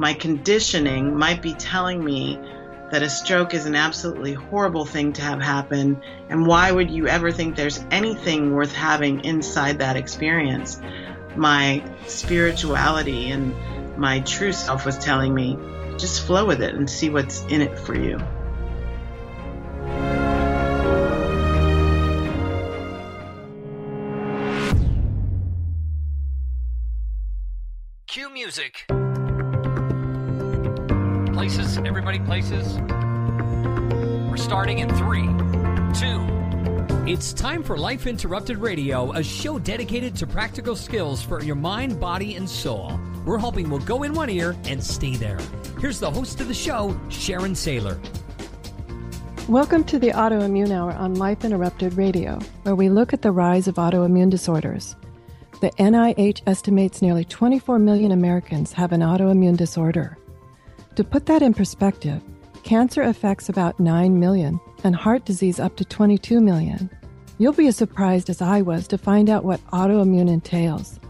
[0.00, 2.40] my conditioning might be telling me
[2.90, 6.00] that a stroke is an absolutely horrible thing to have happen,
[6.30, 10.80] and why would you ever think there's anything worth having inside that experience?
[11.36, 13.54] My spirituality and
[13.98, 15.58] my true self was telling me
[15.98, 18.18] just flow with it and see what's in it for you.
[28.06, 28.86] Cue music.
[31.40, 32.76] Places, everybody places.
[34.28, 35.24] We're starting in three,
[35.98, 37.10] two.
[37.10, 41.98] It's time for Life Interrupted Radio, a show dedicated to practical skills for your mind,
[41.98, 43.00] body, and soul.
[43.24, 45.38] We're hoping we'll go in one ear and stay there.
[45.80, 47.98] Here's the host of the show, Sharon Saylor.
[49.48, 53.66] Welcome to the Autoimmune Hour on Life Interrupted Radio, where we look at the rise
[53.66, 54.94] of autoimmune disorders.
[55.62, 60.18] The NIH estimates nearly 24 million Americans have an autoimmune disorder.
[61.00, 62.20] To put that in perspective,
[62.62, 66.90] cancer affects about 9 million and heart disease up to 22 million.
[67.38, 71.00] You'll be as surprised as I was to find out what autoimmune entails.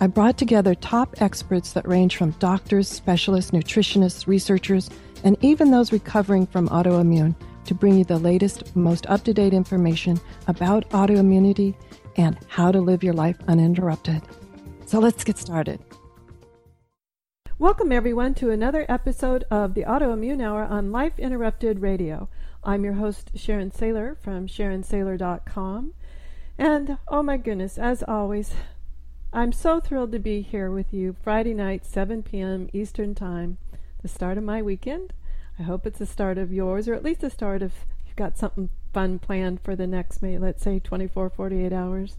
[0.00, 4.90] I brought together top experts that range from doctors, specialists, nutritionists, researchers,
[5.22, 7.36] and even those recovering from autoimmune
[7.66, 11.76] to bring you the latest, most up to date information about autoimmunity
[12.16, 14.20] and how to live your life uninterrupted.
[14.86, 15.78] So let's get started.
[17.60, 22.28] Welcome, everyone, to another episode of the Autoimmune Hour on Life Interrupted Radio.
[22.62, 25.92] I'm your host, Sharon Saylor from SharonSaylor.com.
[26.56, 28.52] And oh my goodness, as always,
[29.32, 32.68] I'm so thrilled to be here with you Friday night, 7 p.m.
[32.72, 33.58] Eastern Time,
[34.02, 35.12] the start of my weekend.
[35.58, 37.72] I hope it's the start of yours, or at least the start of
[38.06, 42.18] you've got something fun planned for the next, maybe, let's say 24, 48 hours.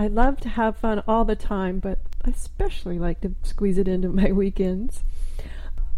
[0.00, 3.86] I love to have fun all the time, but I especially like to squeeze it
[3.86, 5.04] into my weekends.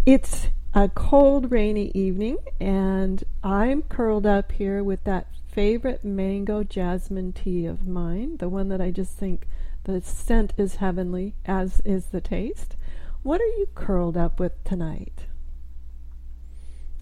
[0.04, 7.32] It's a cold, rainy evening, and I'm curled up here with that favorite mango jasmine
[7.32, 9.46] tea of mine, the one that I just think
[9.84, 12.74] the scent is heavenly, as is the taste.
[13.22, 15.26] What are you curled up with tonight?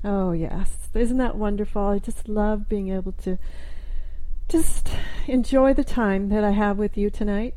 [0.04, 0.90] Oh, yes.
[0.92, 1.80] Isn't that wonderful?
[1.80, 3.38] I just love being able to
[4.50, 4.88] just
[5.28, 7.54] enjoy the time that I have with you tonight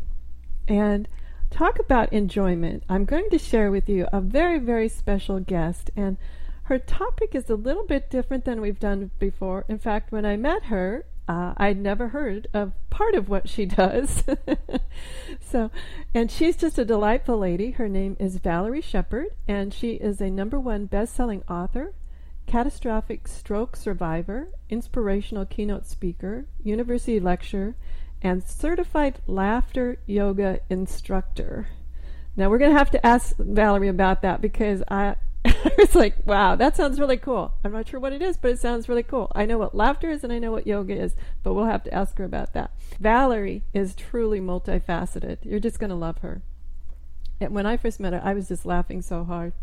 [0.67, 1.07] and
[1.49, 2.83] talk about enjoyment.
[2.87, 6.17] I'm going to share with you a very, very special guest, and
[6.63, 9.65] her topic is a little bit different than we've done before.
[9.67, 13.65] In fact, when I met her, uh, I'd never heard of part of what she
[13.81, 14.23] does.
[15.41, 15.71] so,
[16.13, 17.71] and she's just a delightful lady.
[17.71, 21.93] Her name is Valerie Sheppard, and she is a number one best selling author,
[22.53, 27.73] catastrophic stroke survivor, inspirational keynote speaker, university lecturer,
[28.21, 31.69] and certified laughter yoga instructor.
[32.37, 35.15] Now we're going to have to ask Valerie about that because I
[35.45, 37.53] I was like, wow, that sounds really cool.
[37.63, 39.31] I'm not sure what it is, but it sounds really cool.
[39.33, 41.93] I know what laughter is and I know what yoga is, but we'll have to
[41.93, 42.69] ask her about that.
[42.99, 45.39] Valerie is truly multifaceted.
[45.41, 46.43] You're just going to love her.
[47.41, 49.53] And when I first met her, I was just laughing so hard.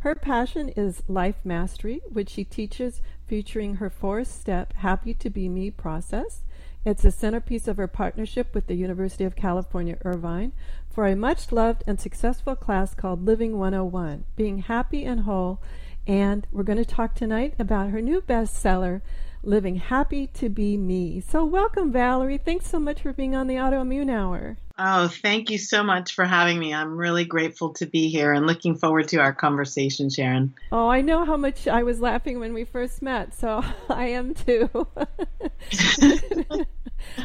[0.00, 5.46] Her passion is life mastery, which she teaches featuring her four step Happy to Be
[5.46, 6.40] Me process.
[6.86, 10.52] It's a centerpiece of her partnership with the University of California, Irvine,
[10.88, 15.60] for a much loved and successful class called Living 101 Being Happy and Whole.
[16.06, 19.02] And we're going to talk tonight about her new bestseller,
[19.42, 21.20] Living Happy to Be Me.
[21.20, 22.38] So, welcome, Valerie.
[22.38, 24.56] Thanks so much for being on the Autoimmune Hour.
[24.82, 26.72] Oh, thank you so much for having me.
[26.72, 30.54] I'm really grateful to be here and looking forward to our conversation, Sharon.
[30.72, 34.32] Oh, I know how much I was laughing when we first met, so I am
[34.32, 34.70] too.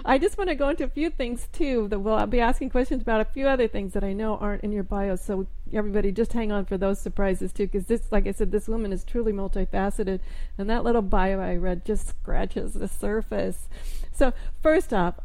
[0.04, 1.88] I just want to go into a few things too.
[1.88, 4.74] That we'll be asking questions about a few other things that I know aren't in
[4.74, 5.16] your bio.
[5.16, 8.68] So everybody, just hang on for those surprises too, because this, like I said, this
[8.68, 10.20] woman is truly multifaceted,
[10.58, 13.70] and that little bio I read just scratches the surface.
[14.12, 15.16] So first off,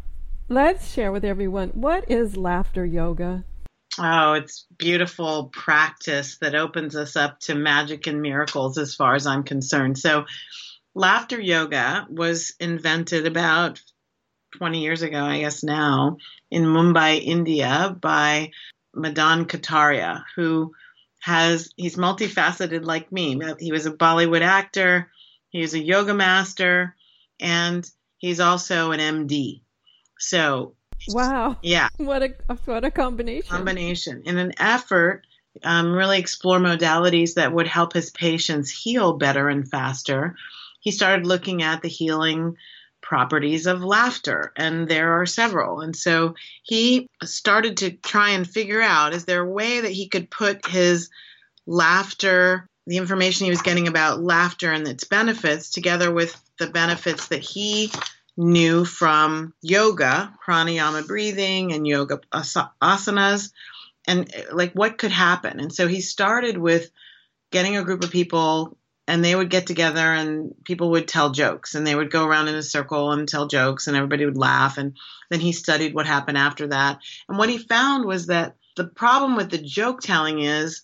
[0.50, 3.44] let's share with everyone what is laughter yoga.
[3.98, 9.26] Oh, it's beautiful practice that opens us up to magic and miracles as far as
[9.26, 9.98] I'm concerned.
[9.98, 10.26] So,
[10.94, 13.80] laughter yoga was invented about
[14.56, 16.16] 20 years ago, I guess now,
[16.50, 18.50] in Mumbai, India, by
[18.92, 20.72] Madan Kataria, who
[21.20, 23.40] has, he's multifaceted like me.
[23.60, 25.10] He was a Bollywood actor,
[25.50, 26.96] he was a yoga master,
[27.38, 27.88] and
[28.18, 29.62] he's also an MD.
[30.20, 30.74] So,
[31.08, 31.56] wow.
[31.62, 31.88] Yeah.
[31.96, 32.34] What a,
[32.66, 33.50] what a combination.
[33.50, 34.22] Combination.
[34.24, 35.26] In an effort,
[35.64, 40.36] um, really explore modalities that would help his patients heal better and faster.
[40.80, 42.56] He started looking at the healing
[43.02, 45.80] properties of laughter, and there are several.
[45.80, 50.08] And so he started to try and figure out is there a way that he
[50.08, 51.10] could put his
[51.66, 57.28] laughter, the information he was getting about laughter and its benefits, together with the benefits
[57.28, 57.90] that he
[58.36, 63.52] knew from yoga, pranayama breathing, and yoga asanas,
[64.06, 65.60] and like what could happen.
[65.60, 66.90] And so he started with
[67.50, 71.74] getting a group of people and they would get together and people would tell jokes
[71.74, 74.78] and they would go around in a circle and tell jokes and everybody would laugh.
[74.78, 74.96] And
[75.30, 77.00] then he studied what happened after that.
[77.28, 80.82] And what he found was that the problem with the joke telling is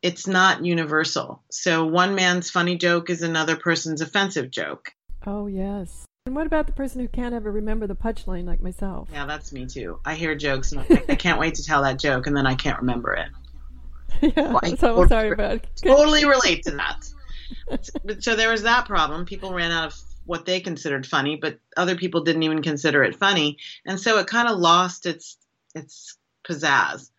[0.00, 1.42] it's not universal.
[1.50, 4.92] So one man's funny joke is another person's offensive joke.
[5.26, 9.08] Oh yes and what about the person who can't ever remember the punchline like myself
[9.12, 11.98] yeah that's me too i hear jokes and I, I can't wait to tell that
[11.98, 13.28] joke and then i can't remember it
[14.36, 15.68] yeah, well, so sorry about it.
[15.82, 17.12] totally relate to that
[18.20, 19.26] so there was that problem.
[19.26, 23.16] People ran out of what they considered funny, but other people didn't even consider it
[23.16, 25.36] funny, and so it kind of lost its
[25.74, 27.10] its pizzazz.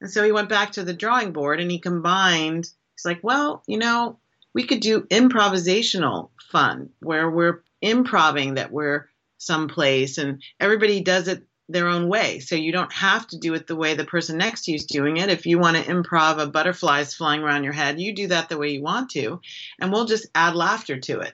[0.00, 2.68] And so he went back to the drawing board and he combined.
[2.94, 4.18] He's like, well, you know,
[4.52, 9.08] we could do improvisational fun where we're improving that we're
[9.38, 12.38] someplace and everybody does it their own way.
[12.38, 14.84] So you don't have to do it the way the person next to you is
[14.84, 15.30] doing it.
[15.30, 18.58] If you want to improv a butterflies flying around your head, you do that the
[18.58, 19.40] way you want to,
[19.80, 21.32] and we'll just add laughter to it.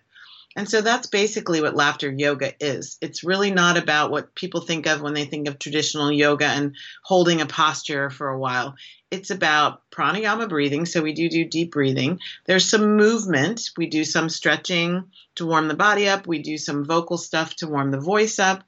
[0.56, 2.98] And so that's basically what laughter yoga is.
[3.00, 6.74] It's really not about what people think of when they think of traditional yoga and
[7.04, 8.74] holding a posture for a while.
[9.10, 10.86] It's about pranayama breathing.
[10.86, 12.18] So we do do deep breathing.
[12.46, 13.70] There's some movement.
[13.76, 15.04] We do some stretching
[15.36, 16.26] to warm the body up.
[16.26, 18.64] We do some vocal stuff to warm the voice up.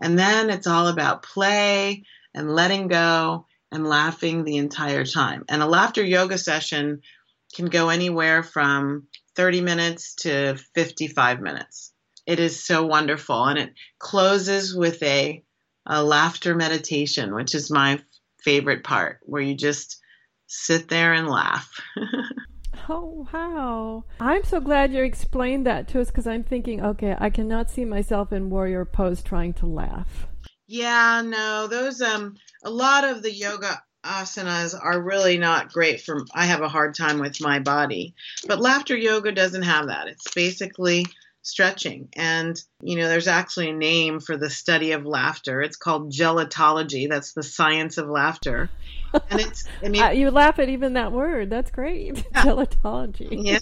[0.00, 2.04] And then it's all about play
[2.34, 5.44] and letting go and laughing the entire time.
[5.48, 7.02] And a laughter yoga session
[7.54, 9.06] can go anywhere from
[9.36, 11.92] 30 minutes to 55 minutes.
[12.26, 13.44] It is so wonderful.
[13.44, 15.42] And it closes with a,
[15.86, 18.00] a laughter meditation, which is my
[18.42, 20.00] favorite part, where you just
[20.46, 21.80] sit there and laugh.
[22.88, 24.04] Oh, wow.
[24.20, 27.84] I'm so glad you explained that to us because I'm thinking, okay, I cannot see
[27.84, 30.26] myself in warrior pose trying to laugh.
[30.66, 36.24] Yeah, no, those, um, a lot of the yoga asanas are really not great for,
[36.34, 38.14] I have a hard time with my body.
[38.46, 40.08] But laughter yoga doesn't have that.
[40.08, 41.06] It's basically
[41.42, 42.08] stretching.
[42.16, 45.60] And, you know, there's actually a name for the study of laughter.
[45.60, 47.08] It's called gelotology.
[47.08, 48.70] That's the science of laughter.
[49.30, 51.50] And it's, I mean, uh, you laugh at even that word.
[51.50, 52.16] That's great.
[52.16, 52.44] Yeah.
[52.44, 53.28] Gelotology.
[53.30, 53.58] yeah.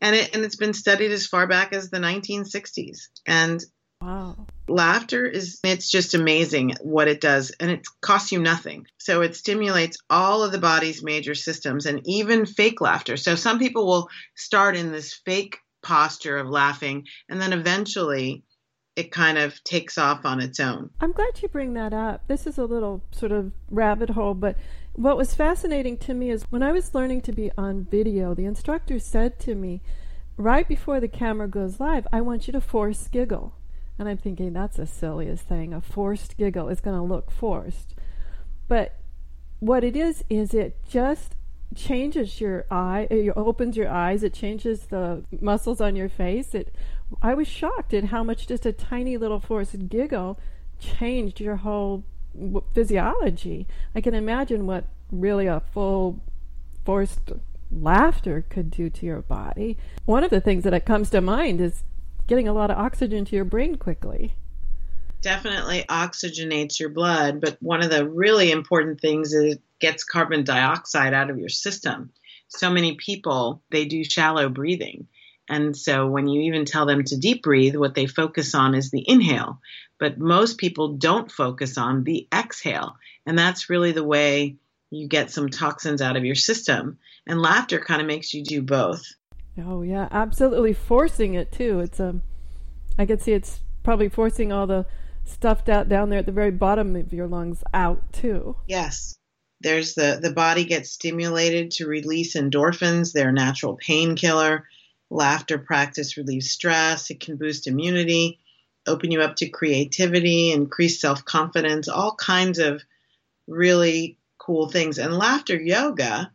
[0.00, 3.08] And it, and it's been studied as far back as the 1960s.
[3.26, 3.62] And
[4.02, 4.36] Wow.
[4.66, 8.86] Laughter is, it's just amazing what it does, and it costs you nothing.
[8.98, 13.16] So it stimulates all of the body's major systems and even fake laughter.
[13.16, 18.42] So some people will start in this fake posture of laughing, and then eventually
[18.96, 20.90] it kind of takes off on its own.
[21.00, 22.26] I'm glad you bring that up.
[22.26, 24.56] This is a little sort of rabbit hole, but
[24.94, 28.46] what was fascinating to me is when I was learning to be on video, the
[28.46, 29.80] instructor said to me,
[30.36, 33.54] right before the camera goes live, I want you to force giggle.
[33.98, 35.72] And I'm thinking, that's the silliest thing.
[35.72, 37.94] A forced giggle is going to look forced.
[38.68, 38.96] But
[39.60, 41.36] what it is, is it just
[41.74, 46.74] changes your eye it opens your eyes it changes the muscles on your face it
[47.22, 50.38] i was shocked at how much just a tiny little forced giggle
[50.78, 52.04] changed your whole
[52.74, 56.20] physiology i can imagine what really a full
[56.84, 57.32] forced
[57.70, 61.60] laughter could do to your body one of the things that it comes to mind
[61.60, 61.84] is
[62.32, 64.32] getting a lot of oxygen to your brain quickly
[65.20, 70.44] definitely oxygenates your blood but one of the really important things is it gets carbon
[70.44, 72.10] dioxide out of your system.
[72.48, 75.08] So many people, they do shallow breathing.
[75.48, 78.90] And so when you even tell them to deep breathe, what they focus on is
[78.90, 79.60] the inhale.
[79.98, 82.96] But most people don't focus on the exhale.
[83.26, 84.56] And that's really the way
[84.90, 86.98] you get some toxins out of your system.
[87.26, 89.04] And laughter kind of makes you do both.
[89.58, 91.80] Oh yeah, absolutely forcing it too.
[91.80, 92.22] It's um
[92.98, 94.86] I could see it's probably forcing all the
[95.24, 98.56] stuff out down there at the very bottom of your lungs out too.
[98.66, 99.14] Yes.
[99.60, 104.66] There's the the body gets stimulated to release endorphins, they're natural painkiller.
[105.10, 108.40] Laughter practice relieves stress, it can boost immunity,
[108.86, 112.82] open you up to creativity, increase self-confidence, all kinds of
[113.46, 114.98] really cool things.
[114.98, 116.32] And laughter yoga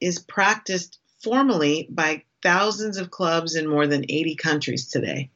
[0.00, 5.30] is practiced formally by thousands of clubs in more than 80 countries today.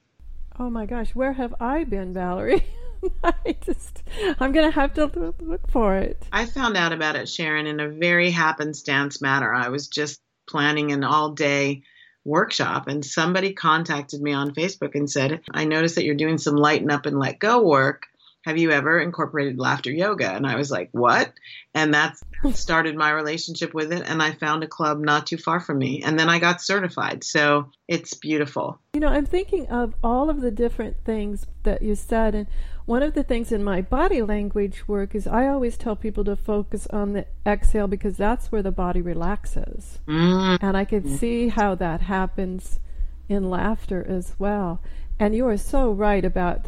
[0.59, 2.64] Oh my gosh, where have I been, Valerie?
[3.25, 4.02] I just,
[4.38, 6.23] I'm going to have to look for it.
[6.33, 9.54] I found out about it, Sharon, in a very happenstance manner.
[9.54, 11.83] I was just planning an all day
[12.25, 16.57] workshop and somebody contacted me on Facebook and said, I noticed that you're doing some
[16.57, 18.07] lighten up and let go work
[18.44, 20.30] have you ever incorporated laughter yoga?
[20.30, 21.32] And I was like, what?
[21.75, 22.16] And that
[22.54, 24.02] started my relationship with it.
[24.06, 26.02] And I found a club not too far from me.
[26.02, 27.23] And then I got certified.
[27.23, 28.78] So it's beautiful.
[28.94, 32.35] You know, I'm thinking of all of the different things that you said.
[32.35, 32.47] And
[32.87, 36.35] one of the things in my body language work is I always tell people to
[36.35, 39.99] focus on the exhale because that's where the body relaxes.
[40.09, 40.59] Mm.
[40.62, 42.80] And I can see how that happens
[43.28, 44.80] in laughter as well.
[45.18, 46.66] And you are so right about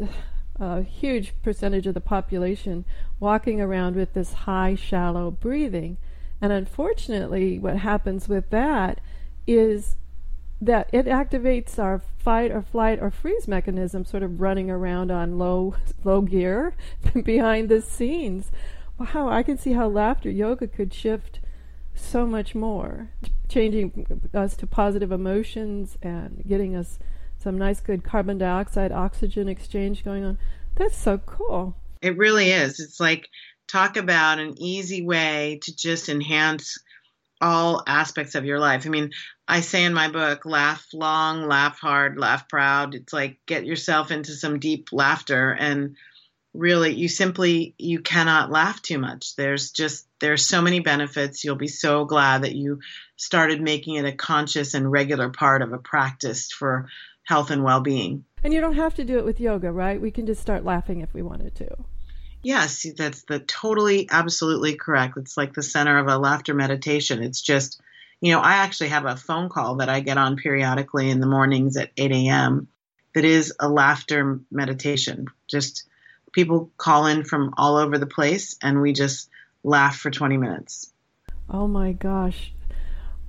[0.63, 2.85] a huge percentage of the population
[3.19, 5.97] walking around with this high, shallow breathing.
[6.41, 8.99] And unfortunately, what happens with that
[9.45, 9.95] is
[10.61, 15.37] that it activates our fight or flight or freeze mechanism, sort of running around on
[15.37, 16.73] low, low gear
[17.23, 18.51] behind the scenes.
[18.97, 21.39] Wow, I can see how laughter yoga could shift
[21.95, 23.09] so much more,
[23.49, 26.99] changing us to positive emotions and getting us
[27.43, 30.37] some nice, good carbon dioxide oxygen exchange going on.
[30.75, 31.75] That's so cool.
[32.01, 32.79] It really is.
[32.79, 33.29] It's like
[33.67, 36.79] talk about an easy way to just enhance
[37.41, 38.85] all aspects of your life.
[38.85, 39.11] I mean,
[39.47, 42.95] I say in my book, laugh long, laugh hard, laugh proud.
[42.95, 45.97] It's like get yourself into some deep laughter and
[46.53, 49.35] really you simply you cannot laugh too much.
[49.35, 51.43] There's just there's so many benefits.
[51.43, 52.79] You'll be so glad that you
[53.17, 56.87] started making it a conscious and regular part of a practice for
[57.23, 58.25] health and well-being.
[58.43, 59.99] And you don't have to do it with yoga, right?
[60.01, 61.69] We can just start laughing if we wanted to.
[62.43, 65.17] Yes, that's the totally absolutely correct.
[65.17, 67.23] It's like the center of a laughter meditation.
[67.23, 67.81] It's just,
[68.19, 71.25] you know, I actually have a phone call that I get on periodically in the
[71.25, 72.67] mornings at 8 a.m.
[73.15, 75.27] that is a laughter meditation.
[75.47, 75.85] Just
[76.33, 79.29] people call in from all over the place and we just
[79.63, 80.91] laugh for 20 minutes.
[81.49, 82.53] Oh my gosh.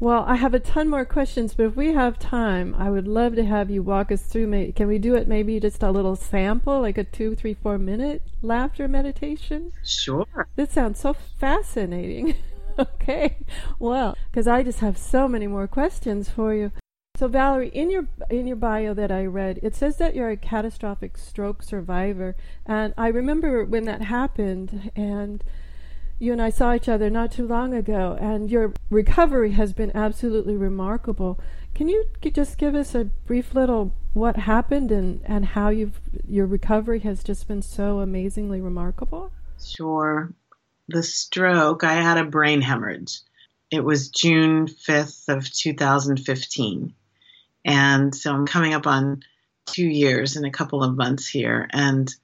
[0.01, 3.37] Well, I have a ton more questions, but if we have time, I would love
[3.37, 4.73] to have you walk us through.
[4.73, 8.23] can we do it maybe just a little sample, like a two, three, four minute
[8.43, 9.73] laughter meditation?
[9.85, 10.49] Sure.
[10.57, 12.35] This sounds so fascinating.
[12.79, 13.39] okay.
[13.79, 16.73] Well, because I just have so many more questions for you.
[17.17, 20.37] So Valerie, in your in your bio that I read, it says that you're a
[20.37, 22.35] catastrophic stroke survivor,
[22.67, 25.45] and I remember when that happened, and
[26.18, 29.92] you and I saw each other not too long ago, and your recovery has been
[29.94, 31.40] absolutely remarkable.
[31.75, 36.47] Can you just give us a brief little what happened and, and how you've your
[36.47, 39.33] recovery has just been so amazingly remarkable?
[39.62, 40.33] Sure.
[40.88, 43.21] The stroke, I had a brain hemorrhage.
[43.71, 46.94] It was June 5th of 2015.
[47.64, 49.23] And so I'm coming up on
[49.66, 51.68] two years in a couple of months here.
[51.73, 52.14] And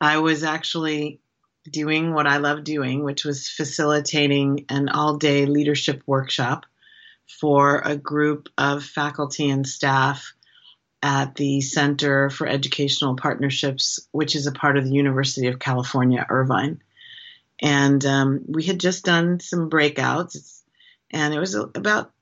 [0.00, 1.20] I was actually
[1.70, 6.66] doing what I love doing, which was facilitating an all day leadership workshop
[7.26, 10.32] for a group of faculty and staff
[11.02, 16.26] at the Center for Educational Partnerships, which is a part of the University of California,
[16.28, 16.82] Irvine.
[17.60, 20.62] And um, we had just done some breakouts,
[21.10, 22.12] and it was about,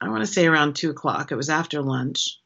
[0.00, 1.30] I want to say around two o'clock.
[1.30, 2.39] It was after lunch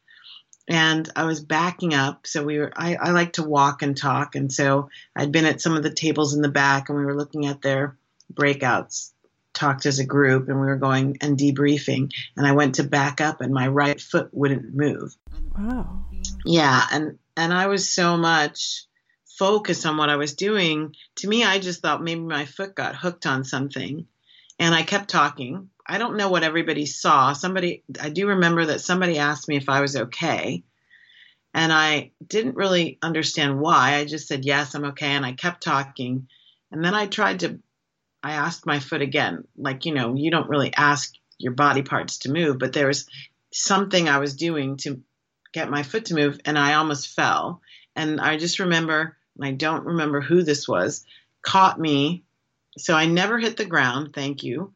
[0.68, 2.26] and I was backing up.
[2.26, 4.35] So we were, I, I like to walk and talk.
[4.35, 7.16] And so I'd been at some of the tables in the back and we were
[7.16, 7.97] looking at their
[8.33, 9.11] breakouts,
[9.52, 12.12] talked as a group, and we were going and debriefing.
[12.37, 15.14] And I went to back up and my right foot wouldn't move.
[15.56, 16.04] Wow.
[16.44, 16.83] Yeah.
[16.90, 18.85] And, and I was so much
[19.38, 20.94] focused on what I was doing.
[21.16, 24.06] To me, I just thought maybe my foot got hooked on something.
[24.58, 27.32] And I kept talking I don't know what everybody saw.
[27.34, 30.64] Somebody, I do remember that somebody asked me if I was okay.
[31.52, 33.96] And I didn't really understand why.
[33.96, 35.08] I just said, yes, I'm okay.
[35.08, 36.28] And I kept talking.
[36.73, 37.61] And then I tried to,
[38.23, 39.46] I asked my foot again.
[39.56, 43.06] Like, you know, you don't really ask your body parts to move, but there was
[43.52, 45.02] something I was doing to
[45.52, 46.40] get my foot to move.
[46.44, 47.61] And I almost fell.
[47.94, 51.04] And I just remember, and I don't remember who this was,
[51.42, 52.25] caught me.
[52.78, 54.11] So I never hit the ground.
[54.14, 54.73] Thank you.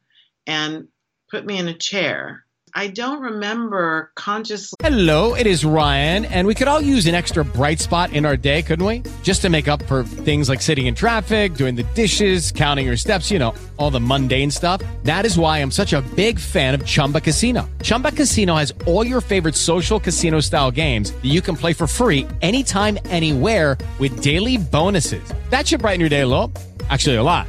[0.47, 0.89] And
[1.31, 2.45] put me in a chair.
[2.75, 4.77] I don't remember consciously.
[4.81, 8.37] Hello, it is Ryan, and we could all use an extra bright spot in our
[8.37, 9.03] day, couldn't we?
[9.23, 12.97] Just to make up for things like sitting in traffic, doing the dishes, counting your
[12.97, 14.83] steps, you know, all the mundane stuff.
[15.05, 17.69] That is why I'm such a big fan of Chumba Casino.
[17.83, 21.87] Chumba Casino has all your favorite social casino style games that you can play for
[21.87, 25.33] free anytime, anywhere with daily bonuses.
[25.51, 26.53] That should brighten your day a little.
[26.91, 27.49] Actually, a lot.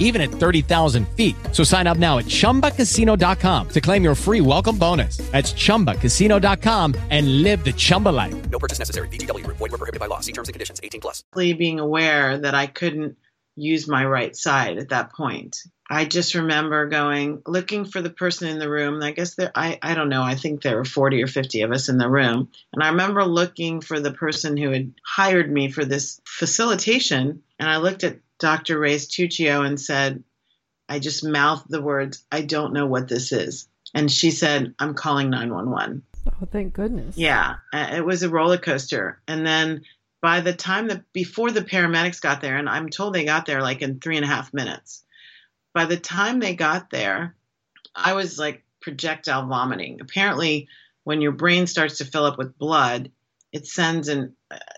[0.00, 1.36] even at 30,000 feet.
[1.52, 5.18] So sign up now at ChumbaCasino.com to claim your free welcome bonus.
[5.30, 8.50] That's ChumbaCasino.com and live the Chumba life.
[8.50, 9.06] No purchase necessary.
[9.08, 9.58] VGW Group.
[9.58, 10.18] Void were prohibited by law.
[10.18, 10.80] See terms and conditions.
[10.82, 11.22] 18 plus.
[11.36, 13.16] being aware that I couldn't
[13.56, 15.58] use my right side at that point.
[15.88, 19.02] I just remember going looking for the person in the room.
[19.02, 21.72] I guess there I, I don't know, I think there were 40 or 50 of
[21.72, 22.48] us in the room.
[22.72, 27.68] And I remember looking for the person who had hired me for this facilitation and
[27.68, 28.78] I looked at Dr.
[28.78, 30.24] Ray's Tuccio and said,
[30.88, 33.68] I just mouthed the words, I don't know what this is.
[33.94, 36.02] And she said, I'm calling 911.
[36.26, 37.16] Oh, thank goodness.
[37.16, 39.20] Yeah, uh, it was a roller coaster.
[39.28, 39.82] And then
[40.20, 43.62] by the time that before the paramedics got there, and I'm told they got there
[43.62, 45.02] like in three and a half minutes,
[45.72, 47.36] by the time they got there,
[47.94, 50.00] I was like projectile vomiting.
[50.00, 50.68] Apparently,
[51.04, 53.10] when your brain starts to fill up with blood,
[53.52, 54.26] it sends uh,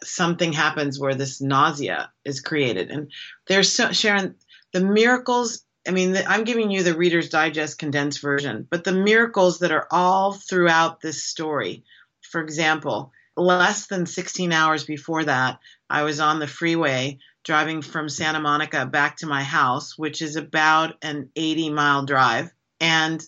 [0.03, 2.91] something happens where this nausea is created.
[2.91, 3.11] And
[3.47, 4.35] there's so, Sharon,
[4.73, 5.65] the miracles.
[5.87, 9.73] I mean, the, I'm giving you the Reader's Digest condensed version, but the miracles that
[9.73, 11.85] are all throughout this story.
[12.21, 15.59] For example, less than 16 hours before that,
[15.91, 20.37] I was on the freeway driving from Santa Monica back to my house, which is
[20.37, 22.51] about an 80 mile drive,
[22.81, 23.23] and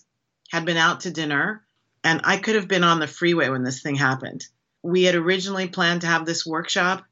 [0.49, 1.63] had been out to dinner.
[2.03, 4.47] And I could have been on the freeway when this thing happened
[4.85, 7.03] we had originally planned to have this workshop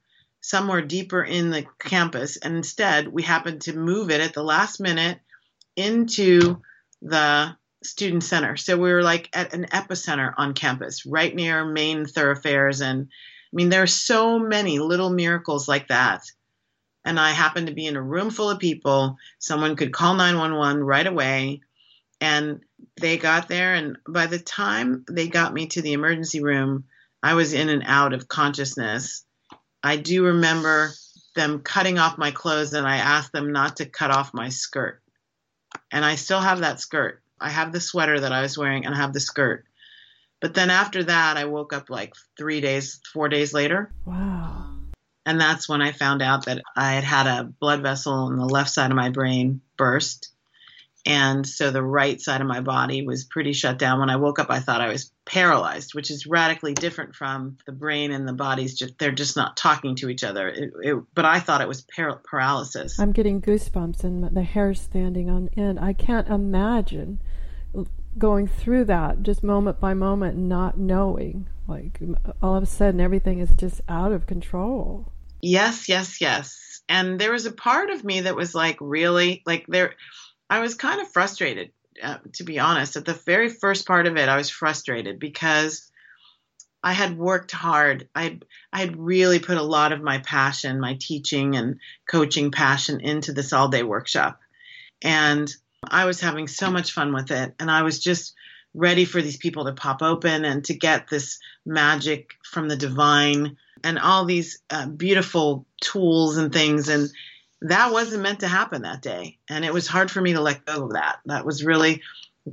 [0.41, 4.79] somewhere deeper in the campus, and instead we happened to move it at the last
[4.79, 5.19] minute
[5.75, 6.61] into
[7.01, 8.55] the student center.
[8.57, 12.81] So we were like at an epicenter on campus, right near main thoroughfares.
[12.81, 16.21] And I mean, there are so many little miracles like that.
[17.03, 19.17] And I happened to be in a room full of people.
[19.39, 21.61] Someone could call 911 right away.
[22.21, 22.61] And
[23.01, 23.73] they got there.
[23.73, 26.85] And by the time they got me to the emergency room,
[27.23, 29.25] I was in and out of consciousness.
[29.81, 30.91] I do remember
[31.35, 35.01] them cutting off my clothes and I asked them not to cut off my skirt.
[35.89, 37.21] And I still have that skirt.
[37.39, 39.65] I have the sweater that I was wearing and I have the skirt.
[40.41, 43.91] But then after that, I woke up like three days, four days later.
[44.05, 44.71] Wow.
[45.25, 48.45] And that's when I found out that I had had a blood vessel in the
[48.45, 50.33] left side of my brain burst.
[51.05, 53.99] And so the right side of my body was pretty shut down.
[53.99, 57.73] When I woke up, I thought I was paralyzed, which is radically different from the
[57.73, 60.47] brain and the body's just they're just not talking to each other.
[60.47, 62.99] It, it, but I thought it was par- paralysis.
[62.99, 65.79] I'm getting goosebumps and the hair standing on end.
[65.79, 67.19] I can't imagine
[68.17, 71.47] going through that just moment by moment, not knowing.
[71.67, 71.99] Like
[72.41, 75.11] all of a sudden, everything is just out of control.
[75.41, 76.81] Yes, yes, yes.
[76.89, 79.95] And there was a part of me that was like, really, like there
[80.49, 82.95] I was kind of frustrated, uh, to be honest.
[82.95, 85.91] At the very first part of it, I was frustrated because
[86.83, 88.09] I had worked hard.
[88.13, 88.39] I
[88.71, 91.79] I had really put a lot of my passion, my teaching and
[92.09, 94.39] coaching passion into this all day workshop.
[95.01, 95.53] And
[95.89, 97.55] I was having so much fun with it.
[97.59, 98.33] And I was just
[98.73, 103.57] ready for these people to pop open and to get this magic from the divine
[103.83, 106.89] and all these uh, beautiful tools and things.
[106.89, 107.09] And
[107.63, 109.39] that wasn't meant to happen that day.
[109.49, 111.19] And it was hard for me to let go of that.
[111.25, 112.01] That was really,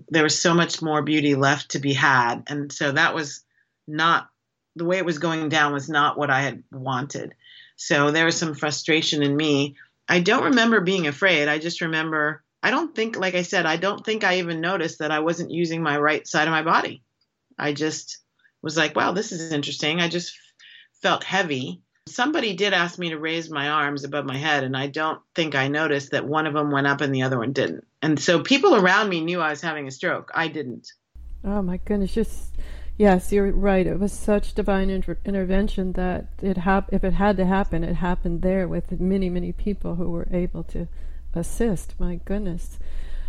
[0.08, 2.44] there was so much more beauty left to be had.
[2.46, 3.44] And so that was
[3.88, 4.28] not,
[4.76, 7.34] the way it was going down was not what I had wanted.
[7.76, 9.76] So there was some frustration in me.
[10.08, 11.48] I don't remember being afraid.
[11.48, 15.00] I just remember, I don't think, like I said, I don't think I even noticed
[15.00, 17.02] that I wasn't using my right side of my body.
[17.58, 18.18] I just
[18.62, 20.00] was like, wow, this is interesting.
[20.00, 20.38] I just
[21.02, 24.86] felt heavy somebody did ask me to raise my arms above my head, and I
[24.86, 27.86] don't think I noticed that one of them went up and the other one didn't.
[28.02, 30.30] And so people around me knew I was having a stroke.
[30.34, 30.92] I didn't.
[31.44, 32.12] Oh my goodness!
[32.12, 32.56] Just
[32.98, 33.86] yes, you're right.
[33.86, 37.96] It was such divine inter- intervention that it hap- If it had to happen, it
[37.96, 40.88] happened there with many, many people who were able to
[41.34, 41.94] assist.
[41.98, 42.78] My goodness.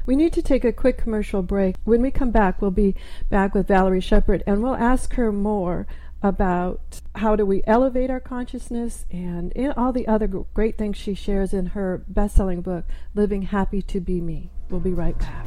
[0.05, 1.75] We need to take a quick commercial break.
[1.83, 2.95] When we come back, we'll be
[3.29, 5.85] back with Valerie Sheppard and we'll ask her more
[6.23, 11.53] about how do we elevate our consciousness and all the other great things she shares
[11.53, 14.49] in her best-selling book living happy to be me.
[14.69, 15.45] We'll be right back.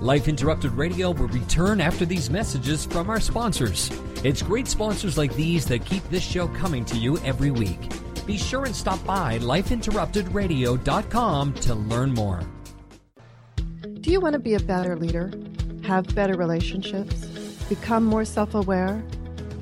[0.00, 3.88] Life interrupted radio will return after these messages from our sponsors.
[4.24, 7.78] It's great sponsors like these that keep this show coming to you every week.
[8.26, 12.40] Be sure and stop by lifeinterruptedradio.com to learn more.
[14.00, 15.30] Do you want to be a better leader?
[15.84, 17.26] Have better relationships?
[17.68, 19.04] Become more self-aware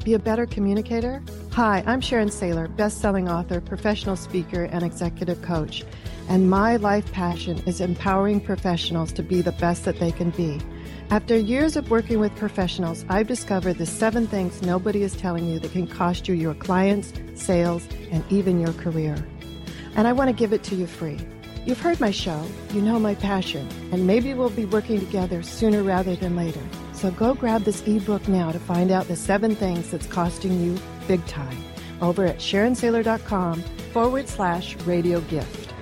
[0.05, 1.23] be a better communicator?
[1.53, 5.85] Hi, I'm Sharon Saylor, best-selling author, professional speaker, and executive coach.
[6.29, 10.61] And my life passion is empowering professionals to be the best that they can be.
[11.11, 15.59] After years of working with professionals, I've discovered the seven things nobody is telling you
[15.59, 19.17] that can cost you your clients, sales, and even your career.
[19.97, 21.19] And I want to give it to you free.
[21.67, 25.83] You've heard my show, you know my passion, and maybe we'll be working together sooner
[25.83, 26.63] rather than later.
[27.01, 30.79] So go grab this ebook now to find out the seven things that's costing you
[31.09, 31.57] big time
[32.03, 33.63] over at SharonSaylor.com
[33.95, 35.73] forward slash radio gift.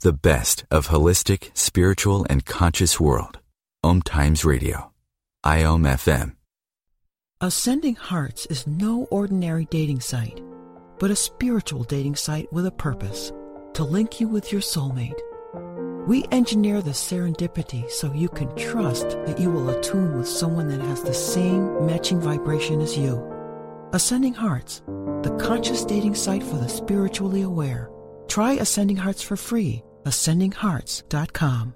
[0.00, 3.38] The best of holistic, spiritual, and conscious world.
[3.82, 4.92] Om Times Radio.
[5.46, 6.36] IOM FM.
[7.40, 10.42] Ascending Hearts is no ordinary dating site,
[10.98, 13.32] but a spiritual dating site with a purpose
[13.72, 15.18] to link you with your soulmate
[16.08, 20.80] we engineer the serendipity so you can trust that you will attune with someone that
[20.80, 23.22] has the same matching vibration as you.
[23.92, 27.90] Ascending Hearts, the conscious dating site for the spiritually aware.
[28.26, 29.82] Try Ascending Hearts for free.
[30.04, 31.74] AscendingHearts.com.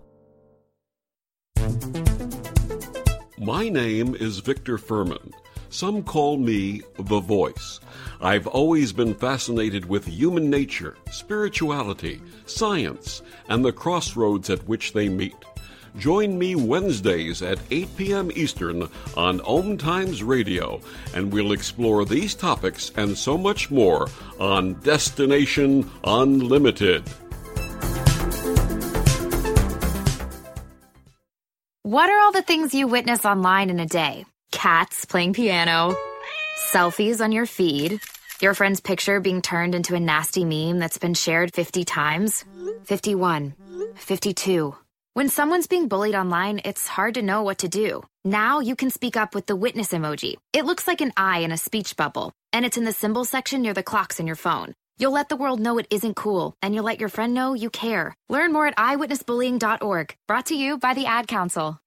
[3.37, 5.33] My name is Victor Furman.
[5.69, 7.81] Some call me the voice.
[8.23, 15.09] I've always been fascinated with human nature, spirituality, science, and the crossroads at which they
[15.09, 15.35] meet.
[15.99, 18.31] Join me Wednesdays at 8 p.m.
[18.37, 20.81] Eastern on Om Times Radio,
[21.15, 24.09] and we'll explore these topics and so much more
[24.39, 27.03] on Destination Unlimited.
[31.83, 34.25] What are all the things you witness online in a day?
[34.53, 35.97] Cats playing piano,
[36.71, 38.01] selfies on your feed
[38.43, 42.45] your friend's picture being turned into a nasty meme that's been shared 50 times?
[42.85, 43.55] 51.
[43.97, 44.75] 52.
[45.15, 48.03] When someone's being bullied online, it's hard to know what to do.
[48.25, 50.37] Now you can speak up with the witness emoji.
[50.53, 53.63] It looks like an eye in a speech bubble, and it's in the symbol section
[53.63, 54.73] near the clocks in your phone.
[54.97, 57.71] You'll let the world know it isn't cool, and you'll let your friend know you
[57.71, 58.15] care.
[58.29, 60.17] Learn more at eyewitnessbullying.org.
[60.27, 61.79] Brought to you by the Ad Council.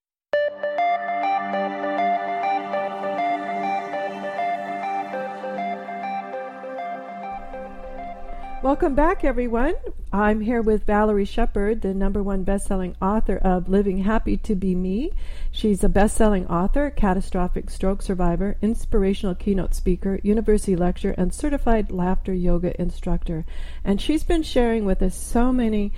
[8.66, 9.76] Welcome back, everyone.
[10.12, 14.74] I'm here with Valerie Sheppard, the number one best-selling author of Living Happy to Be
[14.74, 15.12] Me.
[15.52, 22.34] She's a best-selling author, catastrophic stroke survivor, inspirational keynote speaker, university lecturer, and certified laughter
[22.34, 23.46] yoga instructor.
[23.84, 25.94] And she's been sharing with us so many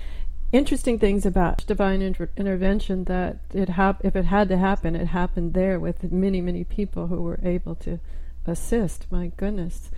[0.52, 5.06] interesting things about divine inter- intervention that it hap- if it had to happen, it
[5.06, 7.98] happened there with many, many people who were able to
[8.46, 9.06] assist.
[9.10, 9.88] My goodness.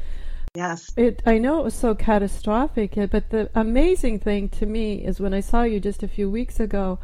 [0.56, 0.92] Yes.
[0.96, 5.20] It I know it was so catastrophic, eh, but the amazing thing to me is
[5.20, 6.98] when I saw you just a few weeks ago,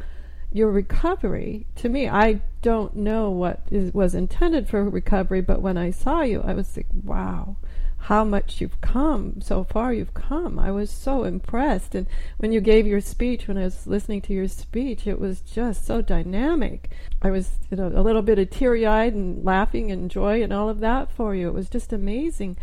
[0.51, 1.65] your recovery.
[1.77, 6.23] To me, I don't know what is, was intended for recovery, but when I saw
[6.23, 7.55] you, I was like, wow,
[7.99, 9.93] how much you've come so far.
[9.93, 10.59] You've come.
[10.59, 12.05] I was so impressed, and
[12.39, 15.85] when you gave your speech, when I was listening to your speech, it was just
[15.85, 16.89] so dynamic.
[17.21, 20.67] I was you know, a little bit of teary-eyed and laughing and joy and all
[20.67, 21.47] of that for you.
[21.47, 22.57] It was just amazing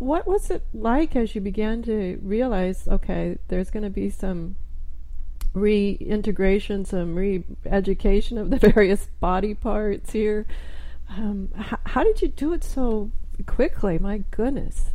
[0.00, 4.56] what was it like as you began to realize, okay, there's going to be some
[5.52, 10.46] reintegration, some re-education of the various body parts here?
[11.10, 13.10] Um, h- how did you do it so
[13.46, 13.98] quickly?
[13.98, 14.86] My goodness.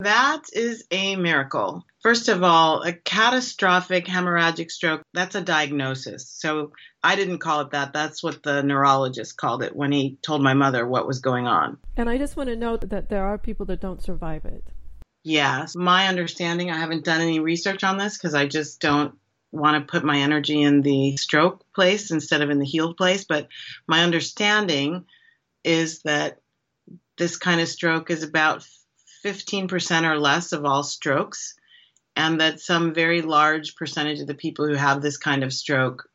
[0.00, 1.84] That is a miracle.
[2.00, 6.28] First of all, a catastrophic hemorrhagic stroke, that's a diagnosis.
[6.28, 7.92] So I didn't call it that.
[7.92, 11.78] That's what the neurologist called it when he told my mother what was going on.
[11.96, 14.64] And I just want to note that there are people that don't survive it.
[15.24, 15.74] Yes.
[15.74, 19.14] My understanding, I haven't done any research on this because I just don't
[19.50, 23.24] want to put my energy in the stroke place instead of in the healed place.
[23.24, 23.48] But
[23.86, 25.04] my understanding
[25.64, 26.38] is that
[27.16, 28.64] this kind of stroke is about
[29.24, 31.54] 15% or less of all strokes,
[32.18, 36.10] and that some very large percentage of the people who have this kind of stroke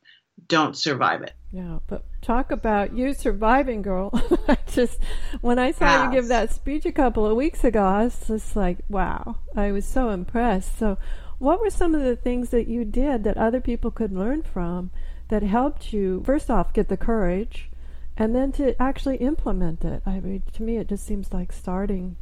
[0.49, 1.33] don't survive it.
[1.51, 4.11] Yeah, but talk about you surviving, girl.
[4.47, 4.99] I just
[5.39, 8.55] when I saw you give that speech a couple of weeks ago, I was just
[8.55, 9.37] like, wow.
[9.55, 10.77] I was so impressed.
[10.77, 10.97] So,
[11.39, 14.91] what were some of the things that you did that other people could learn from
[15.29, 17.69] that helped you first off get the courage
[18.17, 20.03] and then to actually implement it.
[20.05, 22.17] I mean, to me, it just seems like starting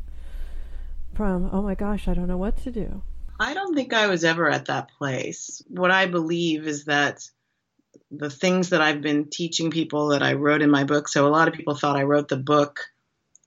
[1.13, 3.02] from, oh my gosh, I don't know what to do.
[3.41, 5.63] I don't think I was ever at that place.
[5.67, 7.27] What I believe is that
[8.12, 11.08] the things that I've been teaching people that I wrote in my book.
[11.08, 12.82] So a lot of people thought I wrote the book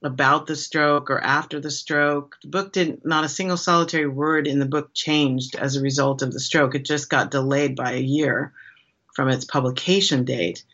[0.03, 2.37] about the stroke or after the stroke.
[2.43, 6.23] The book didn't, not a single solitary word in the book changed as a result
[6.23, 6.75] of the stroke.
[6.75, 8.53] It just got delayed by a year
[9.15, 10.65] from its publication date.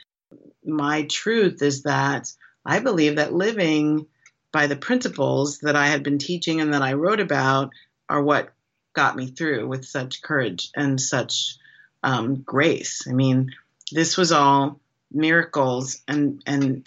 [0.65, 2.33] My truth is that
[2.65, 4.07] I believe that living
[4.51, 7.71] by the principles that I had been teaching and that I wrote about
[8.09, 8.55] are what
[8.93, 11.57] got me through with such courage and such
[12.03, 13.07] um, grace.
[13.09, 13.53] I mean,
[13.93, 16.87] this was all miracles and and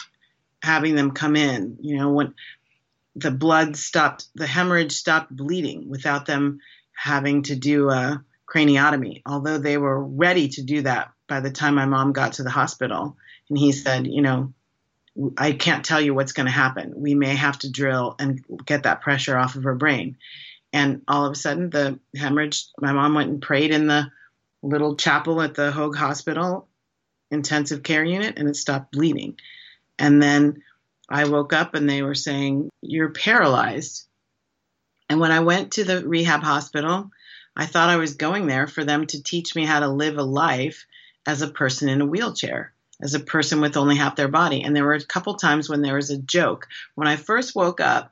[0.62, 1.78] having them come in.
[1.80, 2.34] You know, when
[3.16, 6.60] the blood stopped, the hemorrhage stopped bleeding without them
[6.96, 9.22] having to do a craniotomy.
[9.26, 12.50] Although they were ready to do that by the time my mom got to the
[12.50, 13.16] hospital,
[13.48, 14.52] and he said, you know.
[15.38, 16.92] I can't tell you what's going to happen.
[16.96, 20.16] We may have to drill and get that pressure off of her brain.
[20.74, 24.10] And all of a sudden, the hemorrhage, my mom went and prayed in the
[24.60, 26.68] little chapel at the Hoag Hospital
[27.30, 29.36] intensive care unit and it stopped bleeding.
[29.98, 30.62] And then
[31.08, 34.06] I woke up and they were saying, You're paralyzed.
[35.08, 37.10] And when I went to the rehab hospital,
[37.54, 40.24] I thought I was going there for them to teach me how to live a
[40.24, 40.86] life
[41.26, 44.62] as a person in a wheelchair, as a person with only half their body.
[44.62, 46.66] And there were a couple times when there was a joke.
[46.94, 48.10] When I first woke up,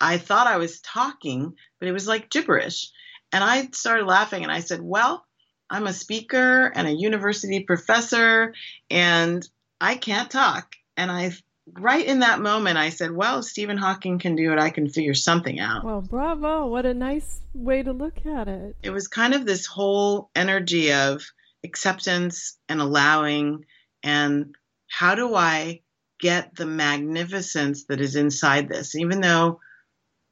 [0.00, 2.90] I thought I was talking, but it was like gibberish.
[3.32, 5.24] And I started laughing and I said, Well,
[5.68, 8.54] I'm a speaker and a university professor
[8.90, 9.46] and
[9.80, 10.74] I can't talk.
[10.96, 11.32] And I,
[11.72, 15.14] right in that moment, I said, Well, Stephen Hawking can do it, I can figure
[15.14, 15.84] something out.
[15.84, 16.66] Well, bravo.
[16.66, 18.76] What a nice way to look at it.
[18.82, 21.22] It was kind of this whole energy of
[21.62, 23.66] acceptance and allowing
[24.02, 24.54] and
[24.88, 25.82] how do I
[26.18, 29.60] get the magnificence that is inside this, even though